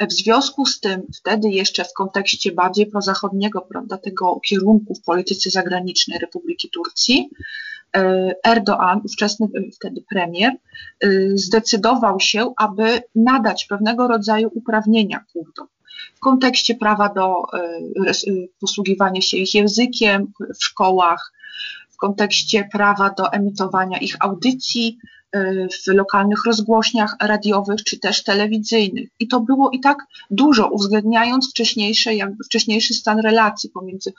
W 0.00 0.12
związku 0.12 0.66
z 0.66 0.80
tym, 0.80 1.02
wtedy 1.14 1.48
jeszcze 1.48 1.84
w 1.84 1.92
kontekście 1.92 2.52
bardziej 2.52 2.86
prozachodniego, 2.86 3.60
prawda, 3.60 3.98
tego 3.98 4.40
kierunku 4.40 4.94
w 4.94 5.02
polityce 5.02 5.50
zagranicznej 5.50 6.18
Republiki 6.18 6.70
Turcji, 6.70 7.30
E, 7.96 8.34
Erdoğan, 8.44 9.00
ówczesny 9.04 9.46
e, 9.46 9.70
wtedy 9.72 10.04
premier, 10.10 10.52
e, 10.52 11.08
zdecydował 11.34 12.20
się, 12.20 12.52
aby 12.56 13.02
nadać 13.14 13.64
pewnego 13.64 14.08
rodzaju 14.08 14.50
uprawnienia 14.54 15.24
Kurdom 15.32 15.66
w 16.14 16.20
kontekście 16.20 16.74
prawa 16.74 17.08
do 17.08 17.34
posługiwania 18.60 19.20
się 19.20 19.36
ich 19.36 19.54
językiem 19.54 20.32
w 20.60 20.64
szkołach, 20.64 21.32
kontekście 22.00 22.68
prawa 22.72 23.10
do 23.10 23.32
emitowania 23.32 23.98
ich 23.98 24.16
audycji 24.20 24.98
w 25.84 25.86
lokalnych 25.86 26.44
rozgłośniach 26.46 27.16
radiowych 27.22 27.84
czy 27.84 27.98
też 27.98 28.24
telewizyjnych. 28.24 29.08
I 29.20 29.28
to 29.28 29.40
było 29.40 29.70
i 29.70 29.80
tak 29.80 29.98
dużo, 30.30 30.68
uwzględniając 30.68 31.50
wcześniejsze, 31.50 32.14
jakby 32.14 32.44
wcześniejszy 32.44 32.94
stan 32.94 33.18
relacji 33.18 33.70
pomiędzy 33.70 34.12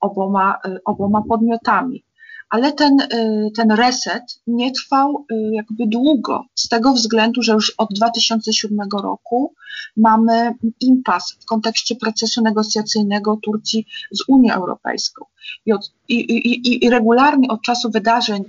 oboma, 0.00 0.58
oboma 0.84 1.22
podmiotami 1.28 2.04
ale 2.50 2.72
ten, 2.72 3.00
y, 3.00 3.50
ten 3.56 3.70
reset 3.70 4.22
nie 4.46 4.72
trwał 4.72 5.26
y, 5.32 5.50
jakby 5.52 5.86
długo, 5.86 6.44
z 6.54 6.68
tego 6.68 6.92
względu, 6.92 7.42
że 7.42 7.52
już 7.52 7.74
od 7.78 7.88
2007 7.92 8.78
roku 9.02 9.54
mamy 9.96 10.54
impas 10.80 11.36
w 11.40 11.44
kontekście 11.44 11.96
procesu 11.96 12.42
negocjacyjnego 12.42 13.38
Turcji 13.42 13.86
z 14.10 14.22
Unią 14.28 14.54
Europejską. 14.54 15.24
I, 15.66 15.72
od, 15.72 15.92
i, 16.08 16.14
i, 16.14 16.84
i 16.84 16.90
regularnie 16.90 17.48
od 17.48 17.62
czasu 17.62 17.90
wydarzeń 17.90 18.44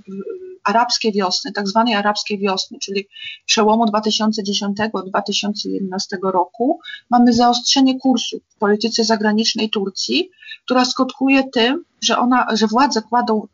arabskiej 0.64 1.12
wiosny, 1.12 1.52
tak 1.52 1.68
zwanej 1.68 1.94
arabskiej 1.94 2.38
wiosny, 2.38 2.78
czyli 2.78 3.06
przełomu 3.46 3.84
2010-2011 3.84 6.16
roku, 6.22 6.80
mamy 7.10 7.32
zaostrzenie 7.32 7.98
kursu 7.98 8.40
w 8.48 8.58
polityce 8.58 9.04
zagranicznej 9.04 9.70
Turcji, 9.70 10.30
która 10.64 10.84
skutkuje 10.84 11.44
tym, 11.52 11.84
że, 12.02 12.18
ona, 12.18 12.46
że 12.52 12.66
władze 12.66 13.02
kładą 13.02 13.46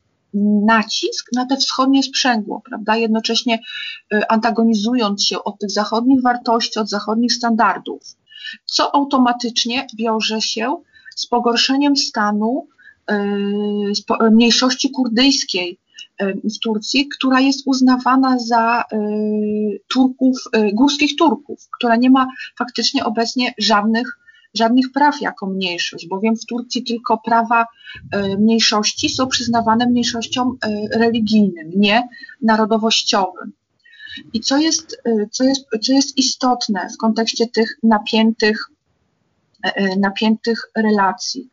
nacisk 0.67 1.27
na 1.33 1.47
te 1.47 1.57
wschodnie 1.57 2.03
sprzęgło, 2.03 2.63
prawda? 2.65 2.97
Jednocześnie 2.97 3.59
y, 4.15 4.29
antagonizując 4.29 5.25
się 5.25 5.45
od 5.45 5.59
tych 5.59 5.71
zachodnich 5.71 6.23
wartości, 6.23 6.79
od 6.79 6.89
zachodnich 6.89 7.33
standardów, 7.33 8.03
co 8.65 8.95
automatycznie 8.95 9.87
wiąże 9.99 10.41
się 10.41 10.77
z 11.17 11.27
pogorszeniem 11.27 11.97
stanu 11.97 12.69
y, 13.11 13.15
mniejszości 14.31 14.91
kurdyjskiej 14.91 15.79
y, 16.23 16.41
w 16.45 16.59
Turcji, 16.59 17.09
która 17.09 17.41
jest 17.41 17.63
uznawana 17.67 18.39
za 18.39 18.85
Turków, 19.89 20.39
górskich 20.73 21.17
Turków, 21.17 21.69
która 21.79 21.97
nie 21.97 22.11
ma 22.11 22.27
faktycznie 22.59 23.05
obecnie 23.05 23.55
żadnych 23.59 24.19
żadnych 24.57 24.93
praw 24.93 25.21
jako 25.21 25.47
mniejszość, 25.47 26.09
bowiem 26.09 26.37
w 26.37 26.47
Turcji 26.47 26.85
tylko 26.85 27.19
prawa 27.19 27.67
e, 28.13 28.37
mniejszości 28.37 29.09
są 29.09 29.29
przyznawane 29.29 29.87
mniejszościom 29.87 30.59
e, 30.63 30.99
religijnym, 30.99 31.71
nie 31.77 32.09
narodowościowym. 32.43 33.53
I 34.33 34.41
co 34.41 34.59
jest, 34.59 35.03
e, 35.05 35.27
co 35.31 35.45
jest, 35.45 35.67
co 35.83 35.93
jest 35.93 36.19
istotne 36.19 36.89
w 36.95 36.97
kontekście 36.97 37.47
tych 37.47 37.79
napiętych, 37.83 38.71
napiętych 39.99 40.71
relacji? 40.77 41.51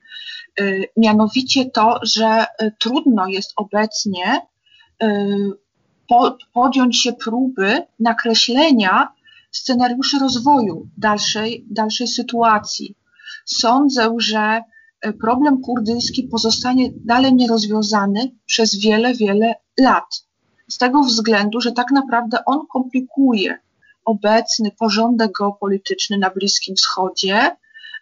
Mianowicie 0.98 1.70
to, 1.70 2.00
że 2.04 2.46
trudno 2.80 3.28
jest 3.28 3.54
obecnie 3.56 4.42
podjąć 6.54 7.02
się 7.02 7.14
próby 7.14 7.82
nakreślenia 8.00 9.14
scenariuszy 9.54 10.20
rozwoju 10.20 10.88
dalszej, 10.98 11.66
dalszej 11.70 12.08
sytuacji. 12.08 12.96
Sądzę, 13.46 14.16
że 14.18 14.62
e, 15.02 15.14
problem 15.14 15.62
kurdyjski 15.62 16.24
pozostanie 16.24 16.90
dalej 16.96 17.34
nierozwiązany 17.34 18.32
przez 18.46 18.80
wiele, 18.80 19.14
wiele 19.14 19.56
lat. 19.80 20.26
Z 20.68 20.78
tego 20.78 21.04
względu, 21.04 21.62
że 21.62 21.72
tak 21.72 21.92
naprawdę 21.92 22.46
on 22.46 22.68
komplikuje 22.68 23.58
obecny 24.06 24.72
porządek 24.72 25.32
geopolityczny 25.40 26.18
na 26.18 26.30
Bliskim 26.30 26.76
Wschodzie, 26.76 27.56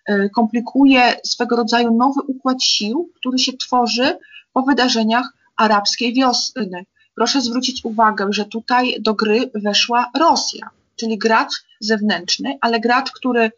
e, 0.06 0.30
komplikuje 0.30 1.02
swego 1.24 1.56
rodzaju 1.56 1.94
nowy 1.98 2.22
układ 2.28 2.64
sił, 2.64 3.10
który 3.16 3.40
się 3.40 3.54
tworzy 3.58 4.18
po 4.54 4.62
wydarzeniach 4.62 5.34
arabskiej 5.58 6.14
wiosny. 6.14 6.86
Proszę 7.16 7.42
zwrócić 7.42 7.86
uwagę, 7.86 8.28
że 8.30 8.46
tutaj 8.46 9.02
do 9.02 9.14
gry 9.14 9.52
weszła 9.56 10.12
Rosja 10.20 10.70
czyli 11.02 11.18
gracz 11.18 11.54
zewnętrzny, 11.80 12.58
ale 12.62 12.80
gracz, 12.80 13.12
który 13.12 13.42
e, 13.42 13.52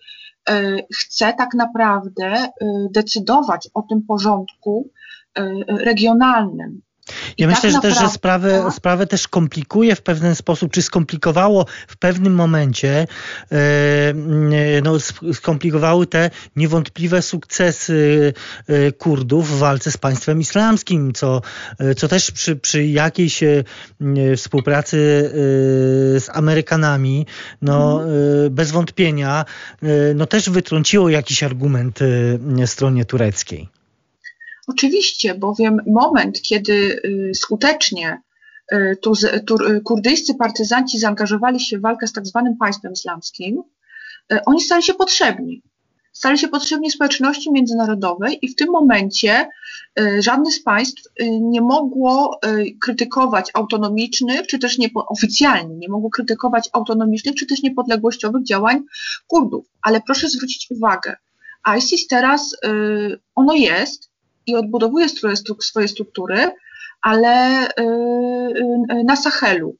chce 0.93 1.33
tak 1.37 1.53
naprawdę 1.53 2.25
e, 2.25 2.51
decydować 2.91 3.69
o 3.73 3.81
tym 3.81 4.01
porządku 4.07 4.89
e, 5.35 5.43
regionalnym. 5.67 6.81
Ja 7.37 7.47
myślę, 7.47 7.61
tak 7.61 7.71
że 7.71 7.75
naprawdę, 7.77 7.99
też, 8.01 8.09
że 8.09 8.15
sprawę, 8.15 8.71
sprawę 8.71 9.07
też 9.07 9.27
komplikuje 9.27 9.95
w 9.95 10.01
pewien 10.01 10.35
sposób, 10.35 10.71
czy 10.71 10.81
skomplikowało 10.81 11.65
w 11.87 11.97
pewnym 11.97 12.35
momencie, 12.35 13.07
e, 13.51 14.13
no, 14.83 14.99
skomplikowały 15.33 16.07
te 16.07 16.29
niewątpliwe 16.55 17.21
sukcesy 17.21 18.33
e, 18.67 18.91
Kurdów 18.91 19.49
w 19.49 19.57
walce 19.57 19.91
z 19.91 19.97
państwem 19.97 20.41
islamskim, 20.41 21.13
co, 21.13 21.41
e, 21.79 21.95
co 21.95 22.07
też 22.07 22.31
przy, 22.31 22.55
przy 22.55 22.85
jakiejś 22.85 23.43
współpracy 24.37 24.93
z 26.19 26.29
Amerykanami, 26.33 27.25
no, 27.61 28.03
mhm. 28.03 28.55
bez 28.55 28.71
wątpienia, 28.71 29.45
no, 30.15 30.25
też 30.25 30.49
wytrąciło 30.49 31.09
jakiś 31.09 31.43
argument 31.43 31.99
stronie 32.65 33.05
tureckiej. 33.05 33.82
Oczywiście, 34.67 35.35
bowiem 35.35 35.81
moment, 35.87 36.41
kiedy 36.41 36.73
y, 36.73 37.31
skutecznie 37.35 38.21
y, 38.73 38.97
y, 39.69 39.81
kurdyjscy 39.81 40.35
partyzanci 40.35 40.99
zaangażowali 40.99 41.59
się 41.59 41.77
w 41.77 41.81
walkę 41.81 42.07
z 42.07 42.13
tak 42.13 42.25
zwanym 42.27 42.57
państwem 42.57 42.93
islamskim, 42.93 43.63
oni 44.45 44.61
stali 44.61 44.83
się 44.83 44.93
potrzebni. 44.93 45.61
Stali 46.11 46.37
się 46.37 46.47
potrzebni 46.47 46.91
społeczności 46.91 47.51
międzynarodowej 47.51 48.39
i 48.41 48.47
w 48.47 48.55
tym 48.55 48.71
momencie 48.71 49.49
żadne 50.19 50.51
z 50.51 50.63
państw 50.63 51.03
nie 51.41 51.61
mogło 51.61 52.39
krytykować 52.81 53.51
autonomicznych, 53.53 54.47
czy 54.47 54.59
też 54.59 54.77
nie, 54.77 54.89
oficjalnie 54.95 55.75
nie 55.75 55.89
mogło 55.89 56.09
krytykować 56.09 56.69
autonomicznych, 56.73 57.35
czy 57.35 57.45
też 57.45 57.63
niepodległościowych 57.63 58.43
działań 58.43 58.83
Kurdów. 59.27 59.65
Ale 59.81 60.01
proszę 60.01 60.29
zwrócić 60.29 60.67
uwagę, 60.71 61.15
ISIS 61.77 62.07
teraz, 62.07 62.55
ono 63.35 63.53
jest, 63.53 64.12
i 64.47 64.55
odbudowuje 64.55 65.07
swoje 65.59 65.87
struktury, 65.87 66.51
ale 67.01 67.67
y, 67.67 67.81
y, 68.91 69.03
na 69.03 69.15
Sahelu. 69.15 69.75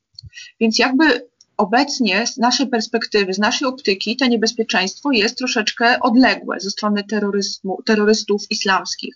Więc 0.60 0.80
jakby 0.80 1.28
obecnie 1.58 2.28
z 2.28 2.38
naszej 2.38 2.68
perspektywy, 2.68 3.34
z 3.34 3.40
naszej 3.40 3.68
optyki, 3.68 4.18
to 4.18 4.26
niebezpieczeństwo 4.26 5.12
jest 5.12 5.38
troszeczkę 5.38 6.00
odległe 6.00 6.60
ze 6.60 6.70
strony 6.70 7.04
terroryzmu, 7.04 7.82
terrorystów 7.86 8.42
islamskich. 8.50 9.16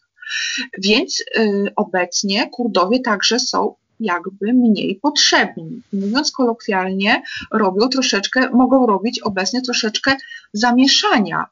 Więc 0.77 1.19
y, 1.19 1.71
obecnie 1.75 2.49
Kurdowie 2.49 2.99
także 2.99 3.39
są 3.39 3.75
jakby 3.99 4.53
mniej 4.53 4.99
potrzebni. 5.01 5.81
Mówiąc 5.93 6.31
kolokwialnie, 6.31 7.21
robią 7.51 7.89
troszeczkę, 7.89 8.49
mogą 8.49 8.85
robić 8.85 9.19
obecnie 9.19 9.61
troszeczkę 9.61 10.15
zamieszania 10.53 11.45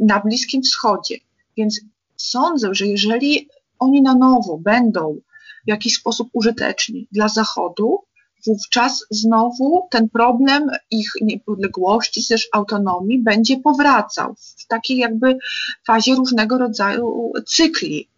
na 0.00 0.20
Bliskim 0.20 0.62
Wschodzie. 0.62 1.16
Więc 1.56 1.80
sądzę, 2.20 2.74
że 2.74 2.86
jeżeli 2.86 3.48
oni 3.78 4.02
na 4.02 4.14
nowo 4.14 4.58
będą 4.58 5.20
w 5.64 5.68
jakiś 5.68 5.94
sposób 5.94 6.28
użyteczni 6.32 7.08
dla 7.12 7.28
Zachodu, 7.28 8.04
wówczas 8.46 9.04
znowu 9.10 9.88
ten 9.90 10.08
problem 10.08 10.70
ich 10.90 11.10
niepodległości, 11.22 12.26
też 12.28 12.48
autonomii 12.52 13.22
będzie 13.22 13.60
powracał 13.60 14.34
w 14.34 14.66
takiej 14.66 14.96
jakby 14.96 15.38
fazie 15.86 16.14
różnego 16.14 16.58
rodzaju 16.58 17.32
cykli. 17.46 18.08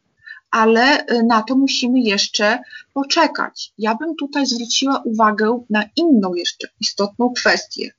Ale 0.51 1.07
y, 1.07 1.23
na 1.23 1.43
to 1.43 1.57
musimy 1.57 2.01
jeszcze 2.01 2.59
poczekać. 2.95 3.73
Ja 3.79 3.95
bym 3.95 4.17
tutaj 4.17 4.47
zwróciła 4.47 5.03
uwagę 5.05 5.65
na 5.71 5.85
inną 5.97 6.35
jeszcze 6.35 6.69
istotną 6.81 7.33
kwestię. 7.37 7.91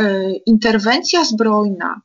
Y, 0.00 0.40
interwencja 0.46 1.24
zbrojna 1.24 2.00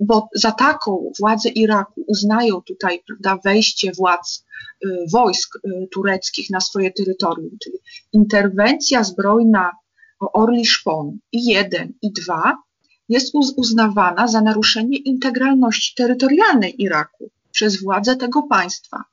bo 0.00 0.28
za 0.34 0.52
taką 0.52 1.12
władze 1.20 1.48
Iraku 1.48 2.04
uznają 2.06 2.60
tutaj 2.60 3.02
prawda, 3.06 3.42
wejście 3.44 3.92
władz 3.92 4.44
y, 4.84 4.88
wojsk 5.12 5.56
y, 5.56 5.88
tureckich 5.92 6.50
na 6.50 6.60
swoje 6.60 6.92
terytorium, 6.92 7.50
czyli 7.62 7.76
interwencja 8.12 9.04
zbrojna 9.04 9.72
Orli 10.20 10.66
Szpon 10.66 11.18
i 11.32 11.44
1 11.44 11.92
i 12.02 12.12
2 12.12 12.62
jest 13.08 13.34
uznawana 13.56 14.28
za 14.28 14.40
naruszenie 14.40 14.98
integralności 14.98 15.94
terytorialnej 15.94 16.82
Iraku 16.82 17.30
przez 17.52 17.82
władze 17.82 18.16
tego 18.16 18.42
państwa. 18.42 19.04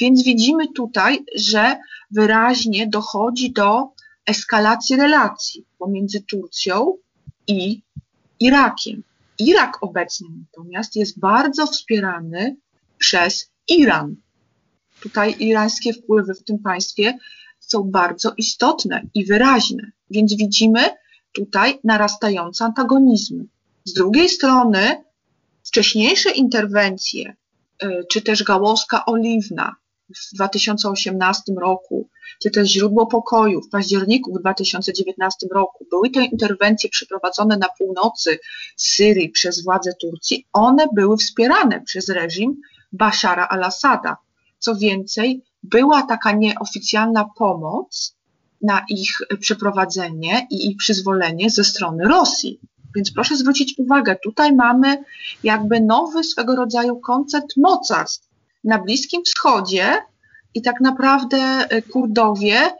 Więc 0.00 0.24
widzimy 0.24 0.72
tutaj, 0.72 1.24
że 1.36 1.76
wyraźnie 2.10 2.86
dochodzi 2.86 3.52
do 3.52 3.88
eskalacji 4.26 4.96
relacji 4.96 5.64
pomiędzy 5.78 6.20
Turcją 6.20 6.96
i 7.46 7.82
Irakiem. 8.40 9.02
Irak 9.46 9.82
obecny 9.82 10.28
natomiast 10.40 10.96
jest 10.96 11.20
bardzo 11.20 11.66
wspierany 11.66 12.56
przez 12.98 13.50
Iran. 13.68 14.16
Tutaj 15.00 15.34
irańskie 15.38 15.92
wpływy 15.92 16.34
w 16.34 16.44
tym 16.44 16.58
państwie 16.58 17.18
są 17.60 17.82
bardzo 17.82 18.32
istotne 18.36 19.02
i 19.14 19.26
wyraźne, 19.26 19.90
więc 20.10 20.34
widzimy 20.34 20.80
tutaj 21.32 21.78
narastające 21.84 22.64
antagonizmy. 22.64 23.44
Z 23.84 23.92
drugiej 23.92 24.28
strony 24.28 25.04
wcześniejsze 25.64 26.30
interwencje, 26.30 27.36
y, 27.82 28.04
czy 28.10 28.22
też 28.22 28.44
gałązka 28.44 29.04
oliwna 29.06 29.76
w 30.16 30.34
2018 30.34 31.42
roku, 31.60 32.08
czy 32.42 32.50
też 32.50 32.68
źródło 32.68 33.06
pokoju 33.06 33.60
w 33.60 33.68
październiku 33.68 34.34
w 34.34 34.40
2019 34.40 35.46
roku, 35.54 35.86
były 35.90 36.10
te 36.10 36.24
interwencje 36.24 36.90
przeprowadzone 36.90 37.56
na 37.56 37.68
północy 37.78 38.38
Syrii 38.76 39.30
przez 39.30 39.64
władze 39.64 39.92
Turcji, 40.00 40.46
one 40.52 40.86
były 40.94 41.16
wspierane 41.16 41.80
przez 41.80 42.08
reżim 42.08 42.56
Bashara 42.92 43.48
al-Assada. 43.48 44.16
Co 44.58 44.76
więcej, 44.76 45.44
była 45.62 46.02
taka 46.02 46.32
nieoficjalna 46.32 47.28
pomoc 47.38 48.16
na 48.62 48.84
ich 48.88 49.18
przeprowadzenie 49.40 50.46
i 50.50 50.70
ich 50.70 50.76
przyzwolenie 50.76 51.50
ze 51.50 51.64
strony 51.64 52.04
Rosji. 52.04 52.60
Więc 52.96 53.12
proszę 53.12 53.36
zwrócić 53.36 53.74
uwagę, 53.78 54.16
tutaj 54.24 54.54
mamy 54.54 55.04
jakby 55.44 55.80
nowy 55.80 56.24
swego 56.24 56.56
rodzaju 56.56 57.00
koncept 57.00 57.56
mocarstw 57.56 58.31
na 58.64 58.78
Bliskim 58.78 59.22
Wschodzie 59.24 60.02
i 60.54 60.62
tak 60.62 60.80
naprawdę 60.80 61.36
e, 61.38 61.82
Kurdowie 61.82 62.60
e, 62.60 62.72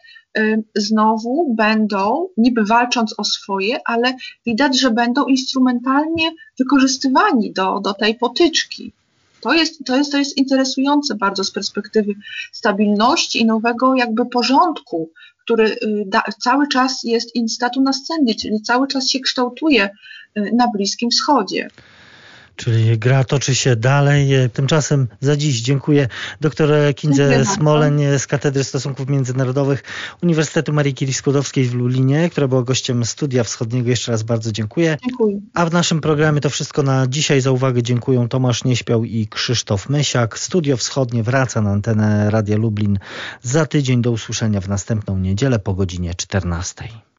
znowu 0.75 1.55
będą, 1.55 2.29
niby 2.37 2.65
walcząc 2.65 3.15
o 3.19 3.25
swoje, 3.25 3.81
ale 3.85 4.15
widać, 4.47 4.81
że 4.81 4.91
będą 4.91 5.25
instrumentalnie 5.25 6.31
wykorzystywani 6.59 7.53
do, 7.53 7.81
do 7.81 7.95
tej 7.95 8.15
potyczki. 8.15 8.93
To 9.41 9.53
jest, 9.53 9.85
to, 9.87 9.97
jest, 9.97 10.13
to 10.13 10.19
jest 10.19 10.37
interesujące 10.37 11.15
bardzo 11.15 11.45
z 11.45 11.51
perspektywy 11.51 12.15
stabilności 12.53 13.41
i 13.41 13.47
nowego 13.47 13.95
jakby 13.95 14.27
porządku, 14.27 15.11
który 15.45 15.69
y, 15.71 15.79
da, 16.07 16.23
cały 16.41 16.69
czas 16.69 17.03
jest 17.05 17.35
in 17.35 17.49
statu 17.49 17.81
nascendi, 17.81 18.37
czyli 18.37 18.63
cały 18.63 18.89
czas 18.89 19.09
się 19.09 19.21
kształtuje 19.21 19.91
y, 20.39 20.51
na 20.55 20.69
Bliskim 20.69 21.11
Wschodzie. 21.11 21.69
Czyli 22.63 22.99
gra 22.99 23.25
toczy 23.25 23.55
się 23.55 23.77
dalej. 23.77 24.29
Tymczasem 24.53 25.09
za 25.21 25.37
dziś 25.37 25.61
dziękuję 25.61 26.09
dr 26.41 26.95
Kindze 26.95 27.45
Smoleń 27.45 28.01
z 28.19 28.27
Katedry 28.27 28.65
Stosunków 28.65 29.09
Międzynarodowych 29.09 29.83
Uniwersytetu 30.23 30.73
Marii 30.73 30.95
Curie 30.95 31.15
Skłodowskiej 31.15 31.65
w 31.65 31.75
Lulinie, 31.75 32.31
która 32.31 32.49
była 32.49 32.63
gościem 32.63 33.05
Studia 33.05 33.45
Wschodniego. 33.45 33.91
Jeszcze 33.91 34.13
raz 34.13 34.23
bardzo 34.23 34.53
dziękuję. 34.53 34.99
Dziękuję. 35.09 35.41
A 35.55 35.67
w 35.67 35.73
naszym 35.73 36.01
programie 36.01 36.41
to 36.41 36.51
wszystko 36.51 36.83
na 36.83 37.07
dzisiaj. 37.07 37.41
Za 37.41 37.51
uwagę 37.51 37.83
dziękuję 37.83 38.27
Tomasz 38.31 38.65
Nieśpiał 38.65 39.05
i 39.05 39.27
Krzysztof 39.27 39.89
Mysiak. 39.89 40.39
Studio 40.39 40.77
Wschodnie 40.77 41.23
wraca 41.23 41.61
na 41.61 41.71
antenę 41.71 42.31
Radia 42.31 42.57
Lublin 42.57 42.99
za 43.43 43.67
tydzień. 43.67 44.03
Do 44.03 44.11
usłyszenia 44.11 44.61
w 44.61 44.69
następną 44.69 45.19
niedzielę 45.19 45.59
po 45.59 45.75
godzinie 45.75 46.15
14. 46.15 46.85